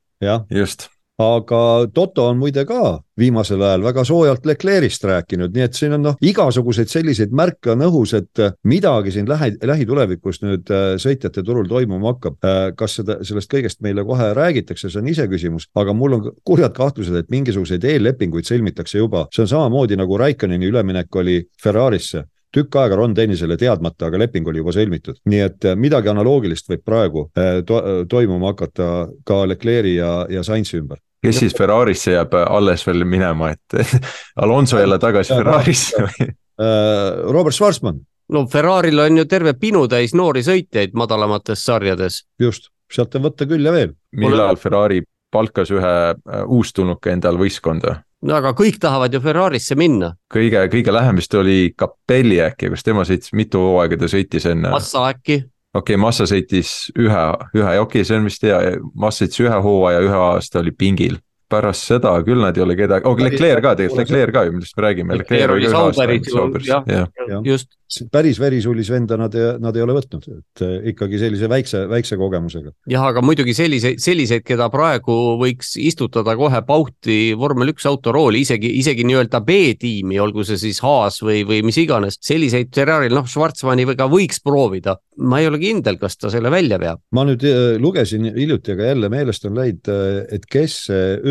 [0.51, 0.87] just
[1.19, 6.05] aga Toto on muide ka viimasel ajal väga soojalt Leclerc'ist rääkinud, nii et siin on
[6.07, 11.67] noh, igasuguseid selliseid märke on õhus, et midagi siin lähi, lähitulevikus nüüd äh, sõitjate turul
[11.69, 12.39] toimuma hakkab.
[12.47, 16.77] Äh, kas seda, sellest kõigest meile kohe räägitakse, see on iseküsimus, aga mul on kurjad
[16.77, 22.29] kahtlused, et mingisuguseid eellepinguid sõlmitakse juba, see on samamoodi nagu Raikkoneni üleminek oli Ferrarisse.
[22.55, 26.71] Tükk aega Ron Dennisele teadmata, aga leping oli juba sõlmitud, nii et äh, midagi analoogilist
[26.71, 27.27] võib praegu
[27.67, 28.87] to toimuma hakata
[29.27, 33.99] ka Leclerc'i ja, ja Sainzi ümber kes siis Ferrarisse jääb alles veel minema, et
[34.43, 36.29] Alonso jälle tagasi Ferrarisse või?
[36.59, 38.01] Äh, Robert Schwarzman.
[38.29, 42.25] no Ferrari'l on ju terve pinutäis noori sõitjaid madalamates sarjades.
[42.41, 43.95] just, sealt on võtta küll ja veel.
[44.17, 48.01] millal Ferrari palkas ühe äh, uustulnuka endale võistkonda?
[48.23, 50.15] no aga kõik tahavad ju Ferrarisse minna.
[50.35, 54.71] kõige, kõige lähem vist oli Capelli äkki, kas tema sõitis, mitu hooaega ta sõitis enne?
[54.75, 55.43] Massa äkki
[55.75, 58.59] okei okay,, Massa sõitis ühe, ühe, okei okay,, see on vist hea,
[58.95, 61.19] Massa sõitis ühe hooaja, ühe aasta oli pingil.
[61.49, 64.77] Pärast seda küll nad ei ole kedagi, oh Leclerc ka tegelikult, Leclerc ka ju, millest
[64.77, 65.19] me räägime.
[65.23, 66.31] Leclerc oli Sauberis
[66.69, 67.11] ju, jah,
[67.47, 67.75] just.
[68.13, 69.33] päris verisulis venda nad,
[69.63, 72.75] nad ei ole võtnud, et eh, ikkagi sellise väikse, väikse kogemusega.
[72.93, 78.75] jah, aga muidugi selliseid, selliseid, keda praegu võiks istutada kohe pauhti vormel üks autorooli, isegi,
[78.83, 83.89] isegi nii-öelda B-tiimi, olgu see siis Haas või, või mis iganes, selliseid Ferrari'l, noh, Schwarzmanni
[83.97, 84.99] ka võiks proovida.
[85.19, 87.01] ma ei ole kindel, kas ta selle välja veab.
[87.17, 90.83] ma nüüd eh, lugesin hiljuti, aga jälle meelest on läinud, eh, et kes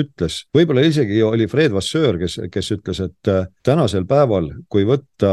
[0.07, 5.31] ütles, võib-olla isegi oli Fred Vasseur, kes, kes ütles, et äh, tänasel päeval, kui võtta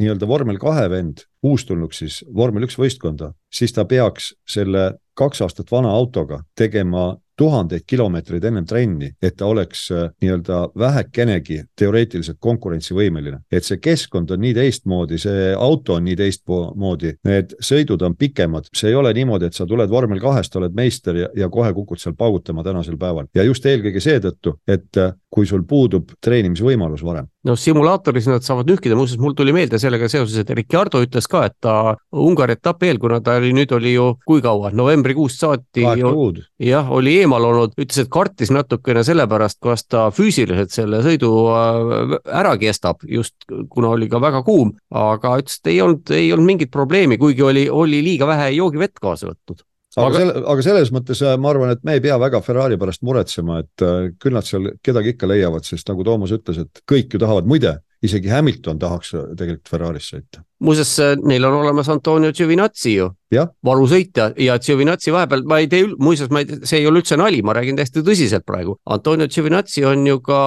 [0.00, 5.70] nii-öelda vormel kahe vend uustulnuks siis vormel üks võistkonda, siis ta peaks selle kaks aastat
[5.72, 13.40] vana autoga tegema tuhandeid kilomeetreid ennem trenni, et ta oleks äh, nii-öelda vähekenegi teoreetiliselt konkurentsivõimeline.
[13.52, 18.70] et see keskkond on nii teistmoodi, see auto on nii teistmoodi, need sõidud on pikemad,
[18.74, 22.00] see ei ole niimoodi, et sa tuled vormel kahest, oled meister ja, ja kohe kukud
[22.00, 23.28] seal paugutama tänasel päeval.
[23.34, 27.28] ja just eelkõige seetõttu, et äh, kui sul puudub treenimisvõimalus varem.
[27.46, 31.44] no simulaatoris nad saavad nühkida, muuseas mul tuli meelde sellega seoses, et Ricardo ütles ka,
[31.46, 31.74] et ta
[32.26, 35.84] Ungari etapi eel, kuna ta oli nüüd oli ju kui kaua, novembrikuust saati.
[36.64, 42.16] jah, oli eemal olnud, ütles, et kartis natukene sellepärast, kas ta füüsiliselt selle sõidu äh,
[42.40, 43.36] ära kestab, just
[43.70, 47.44] kuna oli ka väga kuum, aga ütles, et ei olnud, ei olnud mingit probleemi, kuigi
[47.44, 49.66] oli, oli liiga vähe joogivett kaasa võtnud
[49.96, 52.78] aga, aga, selle, aga selles mõttes äh, ma arvan, et me ei pea väga Ferrari
[52.80, 56.82] pärast muretsema, et äh, küll nad seal kedagi ikka leiavad, sest nagu Toomas ütles, et
[56.88, 62.32] kõik ju tahavad, muide, isegi Hamilton tahaks tegelikult Ferraris sõita muuseas, neil on olemas Antonio
[62.32, 63.10] Giovinazzi ju,
[63.66, 67.42] varusõitja ja Giovinazzi vahepeal, ma ei tee, muuseas, ma ei, see ei ole üldse nali,
[67.44, 68.76] ma räägin täiesti tõsiselt praegu.
[68.94, 70.40] Antonio Giovinazzi on ju ka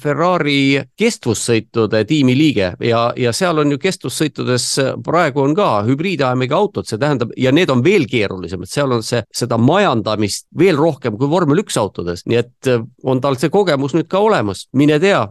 [0.00, 4.68] Ferrari kestvussõitude tiimi liige ja, ja seal on ju kestvussõitudes
[5.04, 9.22] praegu on ka hübriidajamiga autod, see tähendab ja need on veel keerulisemad, seal on see,
[9.30, 12.72] seda majandamist veel rohkem kui vormel üks autodes, nii et
[13.04, 15.22] on tal see kogemus nüüd ka olemas, mine tea.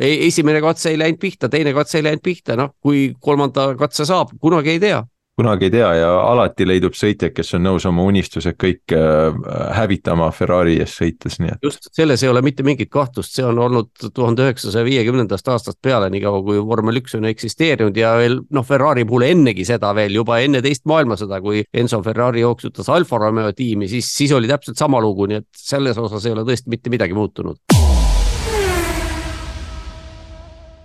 [0.00, 3.78] E-, esimene katse ei läinud pihta, teine katse ei läinud pihta, noh, kui kolmanda kolmanda
[3.78, 5.02] katse saab, kunagi ei tea
[5.34, 9.34] kunagi ei tea ja alati leidub sõitjaid, kes on nõus oma unistused kõik äh,
[9.74, 11.58] hävitama Ferrari ees sõites, nii et.
[11.66, 16.06] just, selles ei ole mitte mingit kahtlust, see on olnud tuhande üheksasaja viiekümnendast aastast peale,
[16.14, 20.38] niikaua kui vormel üks on eksisteerinud ja veel noh, Ferrari puhul ennegi seda veel juba
[20.38, 25.02] enne teist maailmasõda, kui Enzo Ferrari jooksutas Alfa Romeo tiimi, siis, siis oli täpselt sama
[25.02, 27.58] lugu, nii et selles osas ei ole tõesti mitte midagi muutunud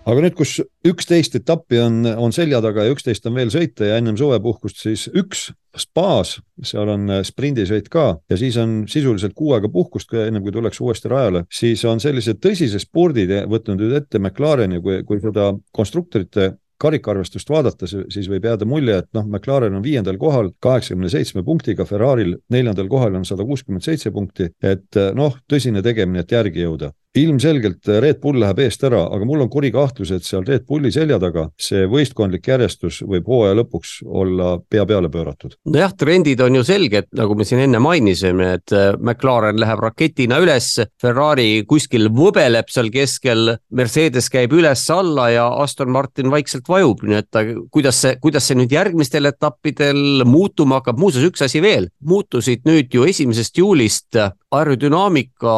[0.09, 0.57] aga nüüd, kus
[0.87, 5.07] üksteist etappi on, on selja taga ja üksteist on veel sõita ja ennem suvepuhkust siis
[5.13, 10.43] üks spaas, seal on äh, sprindisõit ka ja siis on sisuliselt kuu aega puhkust, ennem
[10.45, 15.21] kui tullakse uuesti rajale, siis on sellised tõsised spordid võtnud nüüd ette McLareni, kui, kui
[15.21, 21.11] seda konstruktorite karikarvestust vaadata, siis võib jääda mulje, et noh, McLaren on viiendal kohal kaheksakümne
[21.11, 26.23] seitsme punktiga, Ferrari'l neljandal kohal on sada kuuskümmend seitse punkti, et äh, noh, tõsine tegemine,
[26.23, 30.25] et järgi jõuda ilmselgelt Red Bull läheb eest ära, aga mul on kuri kahtlus, et
[30.25, 35.55] seal Red Bulli selja taga see võistkondlik järjestus võib hooaja lõpuks olla pea peale pööratud.
[35.65, 40.37] nojah, trendid on ju selged, nagu me siin enne mainisime, et äh, McLaren läheb raketina
[40.43, 47.21] üles, Ferrari kuskil võbeleb seal keskel, Mercedes käib üles-alla ja Aston Martin vaikselt vajub, nii
[47.23, 47.41] et
[47.73, 52.93] kuidas see, kuidas see nüüd järgmistel etappidel muutuma hakkab, muuseas üks asi veel, muutusid nüüd
[52.93, 54.21] ju esimesest juulist
[54.53, 55.55] aerodünaamika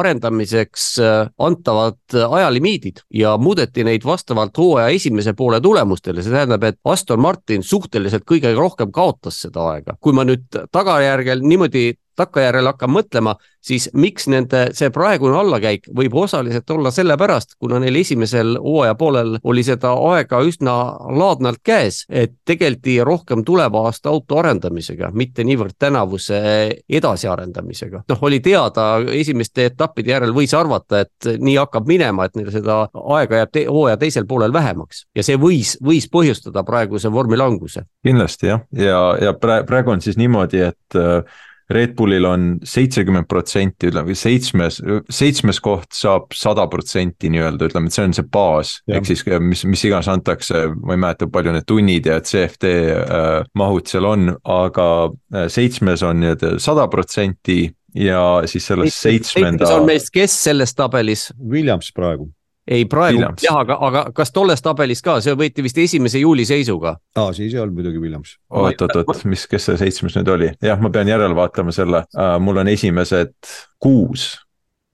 [0.00, 6.64] arendamiseks äh, antavad äh, ajalimiidid ja muudeti neid vastavalt hooaja esimese poole tulemustele, see tähendab,
[6.64, 9.96] et Aston Martin suhteliselt kõige rohkem kaotas seda aega.
[10.00, 16.14] kui ma nüüd tagajärgel niimoodi takkajärjel hakkan mõtlema, siis miks nende see praegune allakäik võib
[16.22, 20.76] osaliselt olla sellepärast, kuna neil esimesel hooaja poolel oli seda aega üsna
[21.16, 26.40] laadnalt käes, et tegeldi rohkem tuleva aasta auto arendamisega, mitte niivõrd tänavuse
[26.88, 28.04] edasiarendamisega.
[28.08, 32.82] noh, oli teada, esimeste etappide järel võis arvata, et nii hakkab minema, et neil seda
[33.16, 37.84] aega jääb te hooaja teisel poolel vähemaks ja see võis, võis põhjustada praeguse vormilanguse.
[38.06, 41.00] kindlasti jah, ja, ja praegu on siis niimoodi, et
[41.70, 44.80] Red Bullil on seitsekümmend protsenti, ütleme seitsmes,
[45.12, 49.62] seitsmes koht saab sada protsenti nii-öelda, ütleme, et see on see baas, ehk siis mis,
[49.70, 54.32] mis iganes antakse, ma ei mäleta, palju need tunnid ja CFD äh, mahud seal on,
[54.42, 57.62] aga äh, seitsmes on nii-öelda sada protsenti
[57.94, 59.70] ja siis sellest seitsmenda.
[59.78, 61.30] on meist, kes selles tabelis?
[61.38, 62.30] Williams praegu
[62.70, 63.44] ei praegu Williams.
[63.44, 66.96] jah, aga, aga kas tolles tabelis ka, see võeti vist esimese juuli seisuga?
[67.18, 68.36] aa, siis ei olnud muidugi Williams.
[68.50, 70.52] oot, oot, oot, mis, kes see seitsmes nüüd oli?
[70.64, 73.34] jah, ma pean järele vaatama selle uh,, mul on esimesed
[73.82, 74.32] kuus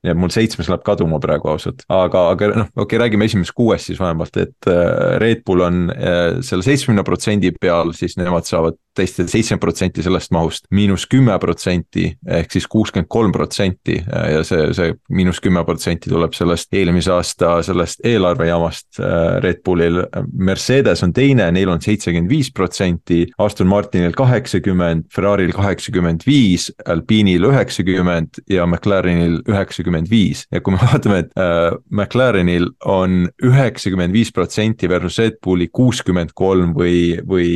[0.06, 3.90] ja mul seitsmes läheb kaduma praegu ausalt, aga, aga noh, okei okay,, räägime esimesest kuuest
[3.90, 8.78] siis vähemalt, et uh, Red Bull on uh, selle seitsmekümne protsendi peal, siis nemad saavad
[8.96, 14.70] täiesti seitsekümmend protsenti sellest mahust, miinus kümme protsenti ehk siis kuuskümmend kolm protsenti ja see,
[14.76, 20.02] see miinus kümme protsenti tuleb sellest eelmise aasta sellest eelarvejamast äh, Red Bullil.
[20.32, 27.46] Mercedes on teine, neil on seitsekümmend viis protsenti, Aston Martinil kaheksakümmend, Ferrari'l kaheksakümmend viis, Alpine'il
[27.50, 30.46] üheksakümmend ja McLarenil üheksakümmend viis.
[30.52, 36.34] ja kui me vaatame, et äh, McLarenil on üheksakümmend viis protsenti versus Red Bulli kuuskümmend
[36.34, 37.48] kolm või, või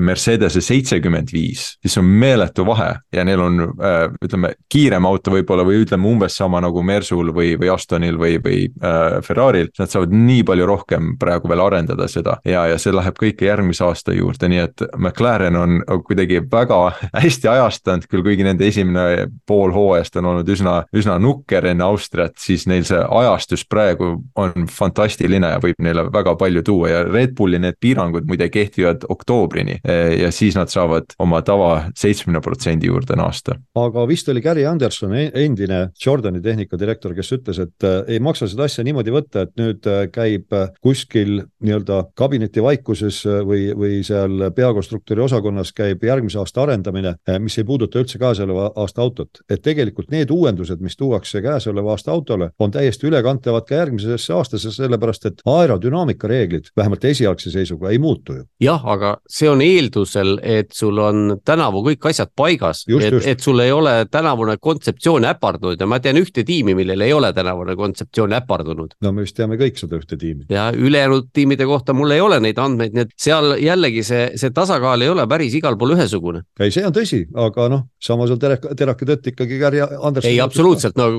[0.00, 5.64] Mercedese seitsekümmend viis, siis on meeletu vahe ja neil on äh, ütleme, kiirem auto võib-olla
[5.66, 9.70] või ütleme umbes sama nagu Mersul või, või Astonil või, või äh, Ferrari'l.
[9.80, 13.84] Nad saavad nii palju rohkem praegu veel arendada seda ja, ja see läheb kõike järgmise
[13.86, 16.80] aasta juurde, nii et McLaren on kuidagi väga
[17.24, 22.36] hästi ajastanud, küll kuigi nende esimene pool hooajast on olnud üsna, üsna nukker enne Austriat,
[22.40, 27.34] siis neil see ajastus praegu on fantastiline ja võib neile väga palju tuua ja Red
[27.38, 29.80] Bulli need piirangud muide kehtivad oktoobrini
[30.20, 33.56] ja siis nad saavad oma tava seitsmekümne protsendi juurde naasta.
[33.74, 38.48] aga vist oli Gary Anderson, e-, endine Jordani tehnikadirektor, kes ütles, et äh, ei maksa
[38.50, 44.00] seda asja niimoodi võtta, et nüüd äh, käib äh, kuskil nii-öelda kabineti vaikuses või, või
[44.06, 49.42] seal peakonstruktori osakonnas käib järgmise aasta arendamine, mis ei puuduta üldse käesoleva aasta autot.
[49.50, 54.72] et tegelikult need uuendused, mis tuuakse käesoleva aasta autole, on täiesti ülekantavad ka järgmisesse aastasse,
[54.74, 58.44] sellepärast et aerodünaamika reeglid vähemalt esialgse seisuga ei muutu ju.
[58.60, 63.60] jah, aga see on eeldusel, et sul on tänavu kõik asjad paigas, et, et sul
[63.62, 68.34] ei ole tänavune kontseptsioon äpardunud ja ma tean ühte tiimi, millel ei ole tänavune kontseptsioon
[68.40, 68.96] äpardunud.
[69.00, 70.48] no me vist teame kõik seda ühte tiimi.
[70.50, 74.54] ja ülejäänud tiimide kohta mul ei ole neid andmeid, nii et seal jällegi see, see
[74.56, 76.44] tasakaal ei ole päris igal pool ühesugune.
[76.60, 80.30] ei, see on tõsi, aga noh, samas on teraka, terake tõtt ikkagi Gary Anderson.
[80.30, 81.12] ei, absoluutselt, no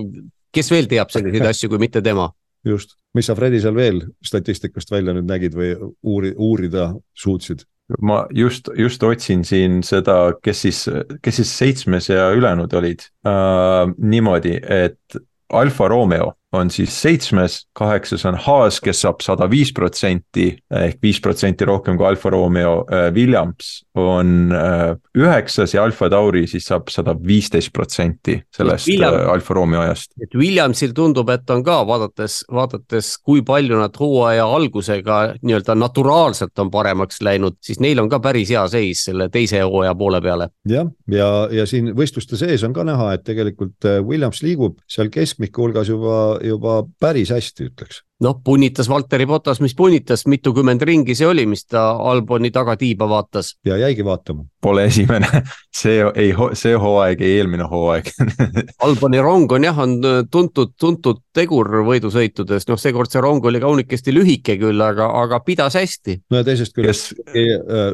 [0.52, 2.30] kes veel teab selliseid asju, kui mitte tema
[2.66, 5.74] just, mis sa Fredi seal veel statistikast välja nüüd nägid või
[6.04, 7.66] uuri, uurida suutsid?
[8.02, 10.86] Ma just, just otsin siin seda, kes siis,
[11.22, 13.92] kes siis seitsmes ja ülejäänud olid uh,.
[13.98, 15.22] niimoodi, et
[15.52, 20.50] Alfa Romeo on siis seitsmes, kaheksas on Haas, kes saab sada viis protsenti
[20.82, 22.74] ehk viis protsenti rohkem kui Alfa Romeo.
[22.92, 29.16] Äh, Williams on äh, üheksas ja Alfa Tauri siis saab sada viisteist protsenti sellest William,
[29.16, 30.12] äh, Alfa Romeo ajast.
[30.22, 36.60] et Williamsil tundub, et on ka vaadates, vaadates, kui palju nad hooaja algusega nii-öelda naturaalselt
[36.60, 40.50] on paremaks läinud, siis neil on ka päris hea seis selle teise hooaja poole peale.
[40.68, 45.08] jah, ja, ja, ja siin võistluste sees on ka näha, et tegelikult Williams liigub seal
[45.14, 51.16] keskmiku hulgas juba juba päris hästi, ütleks noh, punnitas Valteri Potas, mis punnitas, mitukümmend ringi
[51.18, 53.56] see oli, mis ta Alboni tagatiiba vaatas.
[53.66, 54.46] ja jäigi vaatama.
[54.62, 55.26] Pole esimene,
[55.82, 58.12] see ei, see hooaeg, ei eelmine hooaeg
[58.86, 59.98] Alboni rong on jah, on
[60.32, 65.78] tuntud, tuntud tegur võidusõitudes, noh, seekord see rong oli kaunikesti lühike küll, aga, aga pidas
[65.80, 66.20] hästi.
[66.30, 67.42] no ja teisest küljest Kes...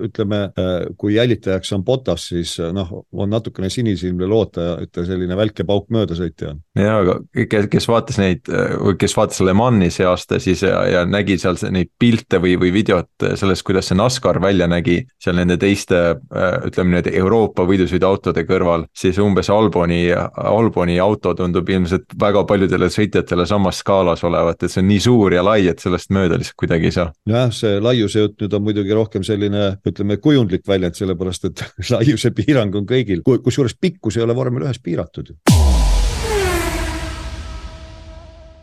[0.09, 0.41] ütleme,
[0.99, 5.67] kui jälitajaks on Potas, siis noh, on natukene sinisilmne loota, et ta selline välk ja
[5.69, 6.61] pauk möödasõitja on.
[6.75, 8.43] ja, aga kes, kes vaatas neid,
[8.99, 12.71] kes vaatas Le Mani see aasta siis ja, ja nägi seal neid pilte või, või
[12.75, 16.01] videot sellest, kuidas see NASCAR välja nägi seal nende teiste
[16.67, 23.45] ütleme nüüd Euroopa võidusõiduautode kõrval, siis umbes Alboni, Alboni auto tundub ilmselt väga paljudele sõitjatele
[23.49, 26.91] samas skaalas olevat, et see on nii suur ja lai, et sellest mööda lihtsalt kuidagi
[26.91, 27.11] ei saa.
[27.29, 31.65] jah, see laiuse jutt nüüd on muidugi rohkem selline, ütleme, kujundlik väljend, sellepärast et
[31.95, 35.56] laiuse piirang on kõigil, kusjuures pikkus ei ole vormel ühes piiratud ju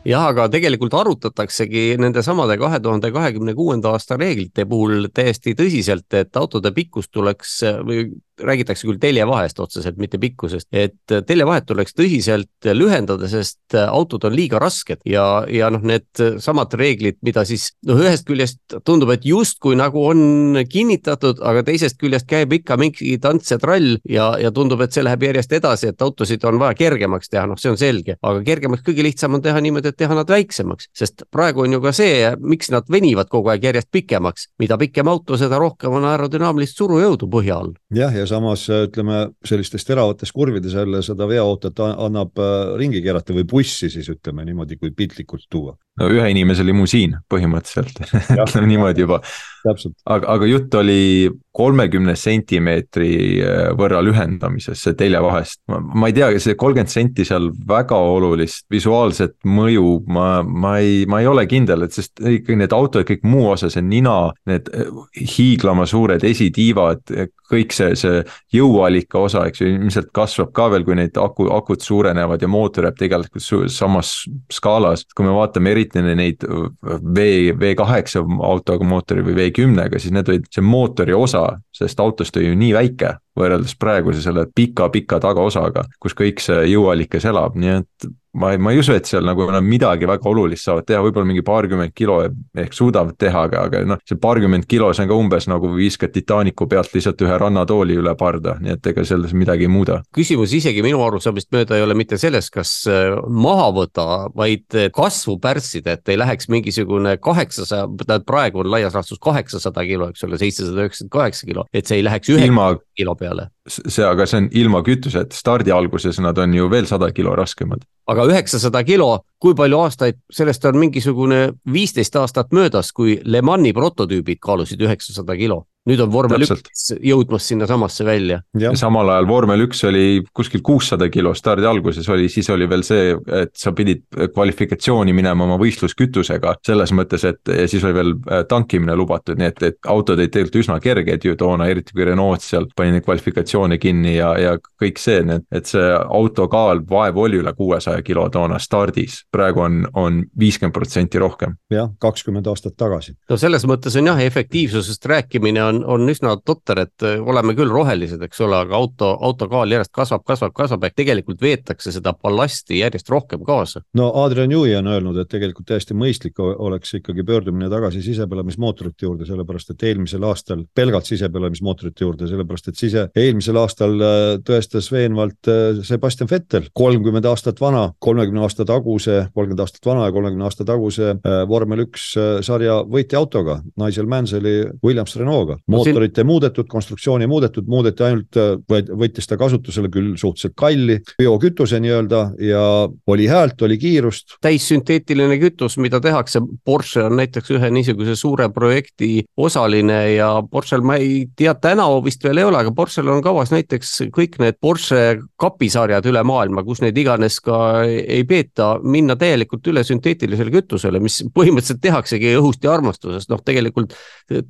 [0.09, 6.37] jah, aga tegelikult arutataksegi nendesamade kahe tuhande kahekümne kuuenda aasta reeglite puhul täiesti tõsiselt, et
[6.37, 8.09] autode pikkus tuleks või
[8.41, 14.59] räägitakse küll teljevahest otseselt, mitte pikkusest, et teljevahet tuleks tõsiselt lühendada, sest autod on liiga
[14.63, 19.79] rasked ja, ja noh, need samad reeglid, mida siis noh, ühest küljest tundub, et justkui
[19.79, 24.83] nagu on kinnitatud, aga teisest küljest käib ikka mingi tants ja trall ja, ja tundub,
[24.85, 28.19] et see läheb järjest edasi, et autosid on vaja kergemaks teha, noh, see on selge,
[28.23, 31.83] aga kergemaks kõige lihtsam on teha niimoodi, et teha nad väiksemaks, sest praegu on ju
[31.85, 36.09] ka see, miks nad venivad kogu aeg järjest pikemaks, mida pikem auto, seda rohkem on
[36.11, 37.75] aerodünaamilist surujõudu põhja all.
[37.95, 43.37] jah, ja ja samas ütleme, sellistes teravates kurvides jälle seda veoautot annab äh, ringi keerata
[43.37, 45.77] või bussi siis ütleme niimoodi, kui piltlikult tuua.
[46.01, 48.01] No ühe inimese limusiin põhimõtteliselt
[48.71, 49.21] niimoodi juba.
[49.65, 55.61] aga, aga jutt oli kolmekümne sentimeetri äh, võrra lühendamisest, see teljevahest.
[55.71, 61.23] ma ei tea, see kolmkümmend senti seal väga olulist visuaalset mõju, ma, ma ei, ma
[61.23, 64.91] ei ole kindel, et sest ikkagi need autod, kõik muu osa, see nina, need äh,
[65.37, 67.15] hiiglama suured esitiivad,
[67.55, 68.23] kõik see, see
[68.57, 72.89] jõuallika osa, eks ju, ilmselt kasvab ka veel, kui need aku, akud suurenevad ja mootor
[72.89, 74.17] jääb tegelikult samas
[74.53, 75.07] skaalas.
[75.15, 80.65] kui me vaatame eriti neid V, V8 autoga mootori või V10-ga, siis need olid, see
[80.65, 86.43] mootori osa sest autost on ju nii väike võrreldes praeguse selle pika-pika tagaosaga, kus kõik
[86.43, 90.09] see jõuallikas elab, nii et ma ei, ma ei usu, et seal nagu nad midagi
[90.11, 94.19] väga olulist saavad teha, võib-olla mingi paarkümmend kilo ehk suudavad teha, aga, aga noh, see
[94.21, 98.57] paarkümmend kilo, see on ka umbes nagu viskad Titanicu pealt lihtsalt ühe rannatooli üle parda,
[98.63, 100.01] nii et ega selles midagi ei muuda.
[100.15, 105.39] küsimus isegi minu arusaamist mööda ei ole mitte selles, kas äh, maha võtta, vaid kasvu
[105.43, 110.43] pärssida, et ei läheks mingisugune kaheksasaja, tähendab praegu on laias laastus kaheksasada kilo, eks ole,
[110.43, 112.73] seitsesada üheksakümmend kaheksa kilo, et see ei läheks ühe Ilma...
[112.97, 113.49] kilo peale.
[113.69, 117.85] See, aga see on ilma kütuseta, stardi alguses nad on ju veel sada kilo raskemad.
[118.07, 121.41] aga üheksasada kilo, kui palju aastaid, sellest on mingisugune
[121.73, 127.49] viisteist aastat möödas, kui Le Mani prototüübid kaalusid üheksasada kilo nüüd on vormel üks jõudmas
[127.51, 128.41] sinnasamasse välja.
[128.59, 132.85] ja samal ajal vormel üks oli kuskil kuussada kilo stardi alguses oli, siis oli veel
[132.87, 133.13] see,
[133.43, 136.57] et sa pidid kvalifikatsiooni minema oma võistluskütusega.
[136.65, 140.63] selles mõttes, et siis oli veel äh, tankimine lubatud, nii et, et autod olid tegelikult
[140.63, 145.01] üsna kerged ju toona, eriti kui Renault seal pani neid kvalifikatsioone kinni ja, ja kõik
[145.03, 145.21] see,
[145.53, 149.23] et see auto kaal vaevu oli üle kuuesaja kilo toona stardis.
[149.33, 151.59] praegu on, on viiskümmend protsenti rohkem.
[151.71, 153.17] jah, kakskümmend aastat tagasi.
[153.29, 157.55] no selles mõttes on jah, efektiivsusest rääkimine on on, on üsna totter, et äh, oleme
[157.57, 161.93] küll rohelised, eks ole, aga auto, auto kaal järjest kasvab, kasvab, kasvab, ehk tegelikult veetakse
[161.95, 163.83] seda ballasti järjest rohkem kaasa.
[163.99, 169.29] no Adrian Newey on öelnud, et tegelikult täiesti mõistlik oleks ikkagi pöördumine tagasi sisepõlemismootorite juurde,
[169.29, 175.51] sellepärast et eelmisel aastal pelgalt sisepõlemismootorite juurde, sellepärast et sise, eelmisel aastal äh, tõestas veenvalt
[175.51, 180.67] äh, Sebastian Vettel, kolmkümmend aastat vana, kolmekümne aasta taguse, kolmkümmend aastat vana ja kolmekümne aasta
[180.69, 181.15] taguse
[181.49, 182.05] vormel üks
[182.45, 184.55] sarja võitjaautoga, Nigel Manselli
[184.85, 190.15] Williams Renault'ga mootorit ei muudetud, konstruktsiooni ei muudetud, muudeti ainult, äh, võttis ta kasutusele küll
[190.21, 192.63] suhteliselt kalli biokütuse nii-öelda ja
[193.07, 194.37] oli häält, oli kiirust.
[194.45, 200.99] täissünteetiline kütus, mida tehakse, Porsche on näiteks ühe niisuguse suure projekti osaline ja Porschel ma
[201.01, 205.19] ei tea, tänavu vist veel ei ole, aga Porschel on kavas näiteks kõik need Porsche
[205.41, 211.23] kapisarjad üle maailma, kus neid iganes ka ei peeta, minna täielikult üle sünteetilisele kütusele, mis
[211.35, 213.97] põhimõtteliselt tehaksegi õhust ja armastusest, noh tegelikult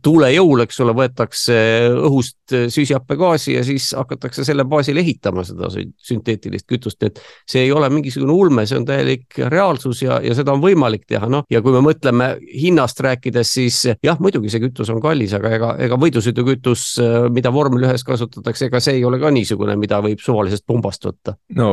[0.03, 1.57] tuulejõul, eks ole, võetakse
[1.95, 7.89] õhust süsihappegaasi ja siis hakatakse selle baasil ehitama seda sünteetilist kütust, et see ei ole
[7.93, 11.75] mingisugune ulme, see on täielik reaalsus ja, ja seda on võimalik teha, noh, ja kui
[11.75, 16.87] me mõtleme hinnast rääkides, siis jah, muidugi see kütus on kallis, aga ega, ega võidusõidukütus,
[17.35, 21.37] mida vormel ühes kasutatakse, ega see ei ole ka niisugune, mida võib suvalisest pumbast võtta.
[21.57, 21.71] no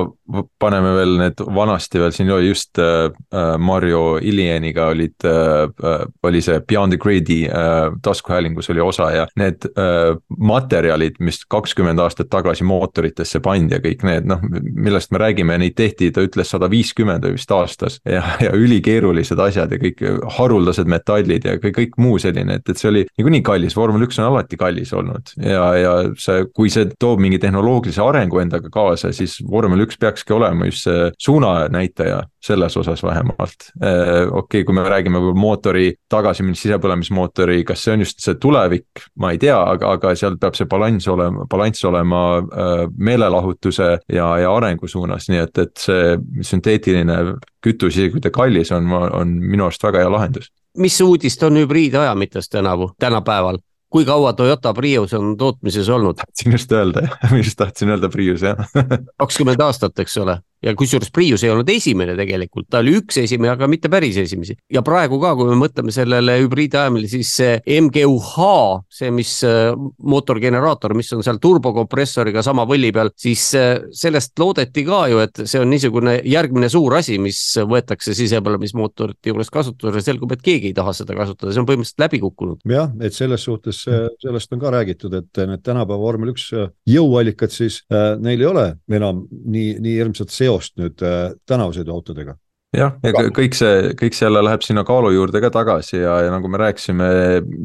[0.60, 3.12] paneme veel need vanasti veel siin oli just äh,
[3.60, 9.28] Mario Ilieniga olid äh oli see Beyond the Grade'i äh, taskuhäälingus oli osa ja ja
[9.40, 15.22] need äh, materjalid, mis kakskümmend aastat tagasi mootoritesse pandi ja kõik need noh, millest me
[15.22, 18.00] räägime, neid tehti, ta ütles sada viiskümmend vist aastas.
[18.08, 20.02] Ja, ja ülikeerulised asjad ja kõik
[20.38, 24.20] haruldased metallid ja kõik, kõik muu selline, et, et see oli niikuinii kallis, vormel üks
[24.22, 25.34] on alati kallis olnud.
[25.42, 30.36] Ja, ja see, kui see toob mingi tehnoloogilise arengu endaga kaasa, siis vormel üks peakski
[30.36, 33.72] olema just see suunanäitaja selles osas vähemalt.
[33.84, 39.06] Äh, okei okay,, kui me räägime mootori tagasiminnes sisepõlemismootori, kas see on just see tulevik,
[39.22, 44.30] ma ei tea, aga, aga seal peab see balanss olema, balanss olema äh, meelelahutuse ja,
[44.42, 46.18] ja arengu suunas, nii et, et see
[46.50, 47.20] sünteetiline
[47.62, 50.50] kütus, isegi kui ta kallis on, on minu arust väga hea lahendus.
[50.78, 53.62] mis uudist on hübriidajamitest tänavu, tänapäeval?
[53.92, 56.16] kui kaua Toyota Prius on tootmises olnud?
[56.16, 58.58] tahtsin just öelda ma just tahtsin öelda Prius jah
[59.22, 63.52] kakskümmend aastat, eks ole ja kusjuures Prius ei olnud esimene tegelikult, ta oli üks esimene,
[63.56, 64.56] aga mitte päris esimesi.
[64.72, 68.50] ja praegu ka, kui me mõtleme sellele hübriidajamile, siis see MGUH,
[68.94, 74.86] see, mis äh, mootorgeneraator, mis on seal turbokompressoriga sama võlli peal, siis äh, sellest loodeti
[74.88, 80.36] ka ju, et see on niisugune järgmine suur asi, mis võetakse sisepõlemismootorite juures kasutusele, selgub,
[80.36, 82.62] et keegi ei taha seda kasutada, see on põhimõtteliselt läbi kukkunud.
[82.70, 86.52] jah, et selles suhtes äh, sellest on ka räägitud, et need tänapäeva vormel üks
[86.90, 92.38] jõuallikad siis äh,, neil ei ole enam nii, nii hirmsat seost seost nüüd äh, tänavasõiduautodega
[92.76, 96.32] jah, ja kõik see, kõik see jälle läheb sinna kaalu juurde ka tagasi ja, ja
[96.32, 97.08] nagu me rääkisime,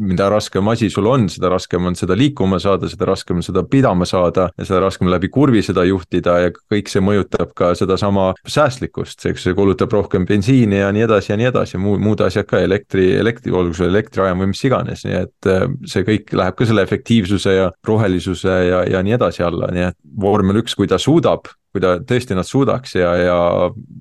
[0.09, 3.63] mida raskem asi sul on, seda raskem on seda liikuma saada, seda raskem on seda
[3.71, 8.33] pidama saada ja seda raskem läbi kurvi seda juhtida ja kõik see mõjutab ka sedasama
[8.51, 12.49] säästlikkust, eks see kulutab rohkem bensiini ja nii edasi ja nii edasi, muu, muud asjad
[12.51, 16.59] ka elektri, elektri, olgu see elektriajam või mis iganes, nii et äh, see kõik läheb
[16.59, 20.91] ka selle efektiivsuse ja rohelisuse ja, ja nii edasi alla, nii et vormel üks, kui
[20.91, 21.47] ta suudab
[21.77, 23.37] kui ta tõesti nad suudaks ja, ja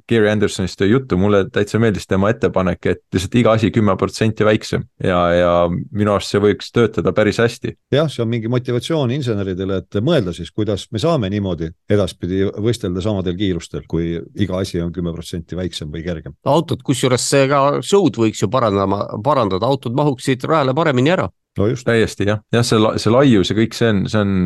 [0.09, 4.85] Gary Andersonist juttu, mulle täitsa meeldis tema ettepanek, et lihtsalt iga asi kümme protsenti väiksem
[5.03, 7.75] ja, ja minu arust see võiks töötada päris hästi.
[7.95, 13.03] jah, see on mingi motivatsioon inseneridele, et mõelda siis, kuidas me saame niimoodi edaspidi võistelda
[13.03, 16.37] samadel kiirustel, kui iga asi on kümme protsenti väiksem või kergem.
[16.47, 21.67] autod, kusjuures see ka show'd võiks ju parandama, parandada, autod mahuksid rajale paremini ära no
[21.67, 21.85] just.
[21.87, 24.37] täiesti jah, jah, see, see laius ja kõik see on, see on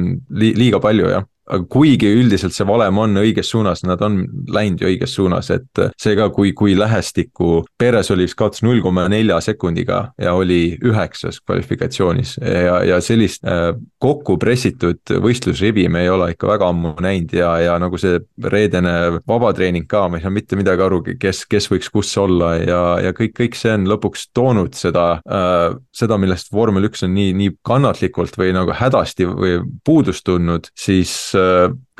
[0.42, 4.22] li liiga palju jah aga kuigi üldiselt see valem on õiges suunas, nad on
[4.54, 9.39] läinud ju õiges suunas, et seega, kui, kui lähestikku Perez oli kaotas null koma nelja
[9.43, 13.72] sekundiga ja oli üheksas kvalifikatsioonis ja, ja sellist äh,
[14.02, 19.22] kokku pressitud võistlusrivi me ei ole ikka väga ammu näinud ja, ja nagu see reedene
[19.28, 23.16] vabatreening ka, ma ei saa mitte midagi aru, kes, kes võiks kus olla ja, ja
[23.18, 27.56] kõik, kõik see on lõpuks toonud seda äh,, seda, millest vormel üks on nii, nii
[27.66, 31.38] kannatlikult või nagu hädasti või puudust tundnud, siis äh,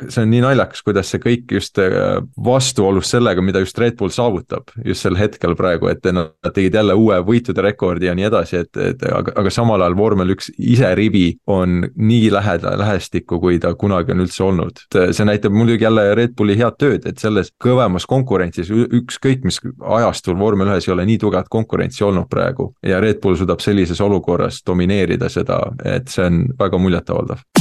[0.08, 4.12] see on nii naljakas, kuidas see kõik just äh, vastuolus sellega, mida just Red Bull
[4.14, 8.62] saavutab just sel hetkel praegu, et nad tegid jälle uue võitude rekordi ja nii edasi,
[8.64, 13.60] et, et aga, aga samal ajal vormel üks ise rivi on nii lähedal, lähestikku, kui
[13.62, 14.84] ta kunagi on üldse olnud.
[14.96, 19.60] see näitab muidugi jälle Red Bulli head tööd, et selles kõvemas konkurentsis ükskõik mis
[20.00, 24.00] ajastul vormel ühes ei ole nii tugevat konkurentsi olnud praegu ja Red Bull suudab sellises
[24.00, 27.59] olukorras domineerida seda, et see on väga muljetavaldav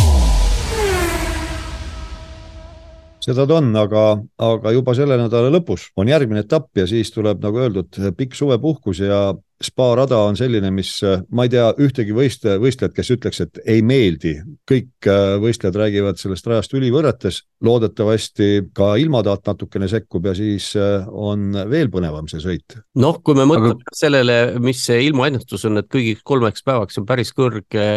[3.34, 4.04] seda ta on, aga,
[4.46, 9.04] aga juba selle nädala lõpus on järgmine etapp ja siis tuleb, nagu öeldud, pikk suvepuhkus
[9.06, 9.22] ja
[9.64, 10.94] spa rada on selline, mis
[11.36, 14.38] ma ei tea ühtegi võistle, võistlejat, kes ütleks, et ei meeldi.
[14.70, 21.08] kõik äh, võistlejad räägivad sellest rajast ülivõrrates, loodetavasti ka ilmataat natukene sekkub ja siis äh,
[21.10, 22.78] on veel põnevam see sõit.
[22.96, 23.96] noh, kui me mõtleme Aga...
[24.00, 27.90] sellele, mis see ilmaennustus on, et kõigiks kolmeks päevaks on päris kõrge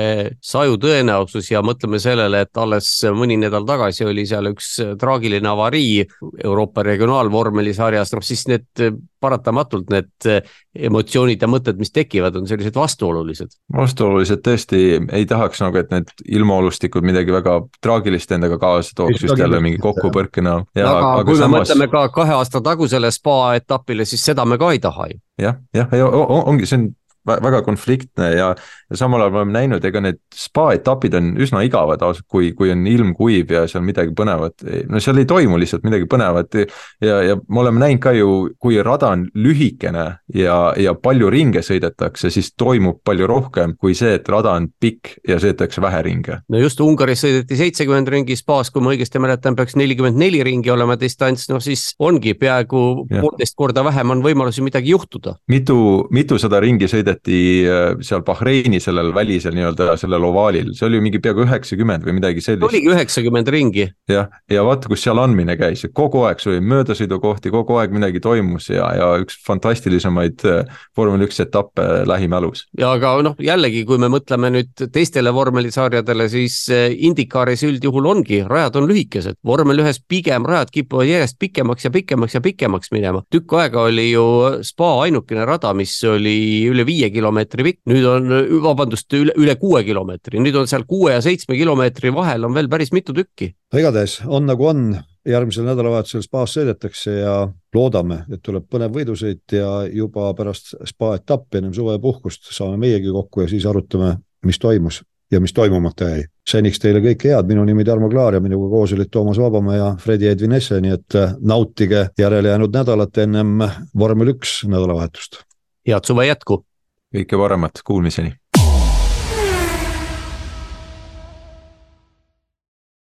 [0.43, 6.03] saju tõenäosus ja mõtleme sellele, et alles mõni nädal tagasi oli seal üks traagiline avarii
[6.43, 8.87] Euroopa regionaalvormelisarjas, noh siis need
[9.23, 10.31] paratamatult need
[10.75, 13.53] emotsioonid ja mõtted, mis tekivad, on sellised vastuolulised.
[13.77, 19.39] vastuolulised tõesti, ei tahaks nagu, et need ilmaolustikud midagi väga traagilist endaga kaasa tooks just
[19.39, 20.67] jälle mingi kokkupõrke näol.
[20.77, 21.53] aga, aga kui samas...
[21.53, 25.21] me mõtleme ka kahe aasta tagusele spa etapile, siis seda me ka ei taha ju.
[25.43, 26.91] jah, jah, ongi, see on
[27.27, 28.49] väga konfliktne ja,
[28.91, 32.73] ja samal ajal me oleme näinud, ega need spa etapid on üsna igavad, kui, kui
[32.75, 36.59] on ilm kuiv ja seal midagi põnevat, no seal ei toimu lihtsalt midagi põnevat.
[37.03, 41.63] ja, ja me oleme näinud ka ju, kui rada on lühikene ja, ja palju ringe
[41.63, 46.41] sõidetakse, siis toimub palju rohkem kui see, et rada on pikk ja sõidetakse vähe ringe.
[46.51, 50.73] no just Ungaris sõideti seitsekümmend ringi, spaas, kui ma õigesti mäletan, peaks nelikümmend neli ringi
[50.75, 55.37] olema distants, noh siis ongi peaaegu poolteist korda vähem on võimalusi midagi juhtuda.
[55.49, 55.79] mitu,
[56.11, 61.21] mitusada ringi sõideti sõideti äh, seal Bahreini sellel välisel nii-öelda sellel ovaalil, see oli mingi
[61.23, 62.65] peaaegu üheksakümmend või midagi sellist.
[62.67, 63.89] oligi üheksakümmend ringi.
[64.09, 68.21] jah, ja vaata, kus seal andmine käis, kogu aeg sul oli möödasõidukohti, kogu aeg midagi
[68.21, 70.65] toimus ja, ja üks fantastilisemaid äh,
[70.97, 72.67] vormel üks etappe lähimälus.
[72.79, 78.43] ja aga noh, jällegi, kui me mõtleme nüüd teistele vormelisarjadele, siis äh, IndyCaris üldjuhul ongi,
[78.49, 83.23] rajad on lühikesed, vormel ühes pigem rajad kipuvad järjest pikemaks ja pikemaks ja pikemaks minema.
[83.33, 84.25] tükk aega oli ju
[84.67, 89.57] spa ainukene rada, mis oli üle viie viie kilomeetri pikk, nüüd on, vabandust, üle, üle
[89.61, 93.53] kuue kilomeetri, nüüd on seal kuue ja seitsme kilomeetri vahel on veel päris mitu tükki.
[93.75, 94.97] igatahes on nagu on,
[95.27, 97.37] järgmisel nädalavahetusel spaas sõidetakse ja
[97.75, 103.45] loodame, et tuleb põnev võidusõit ja juba pärast spa etappi ennem suvepuhkust saame meiegi kokku
[103.45, 104.17] ja siis arutame,
[104.47, 105.03] mis toimus
[105.33, 106.25] ja mis toimumata jäi.
[106.49, 109.95] seniks teile kõike head, minu nimi Tarmo Klaar ja minuga koos olid Toomas Vabamäe ja
[109.99, 113.63] Fredi Edvin Esse, nii et nautige järelejäänud nädalat ennem
[113.99, 115.41] vormel üks nädalavahetust.
[115.89, 116.65] head suve jätku
[117.13, 118.35] kõike paremat, kuulmiseni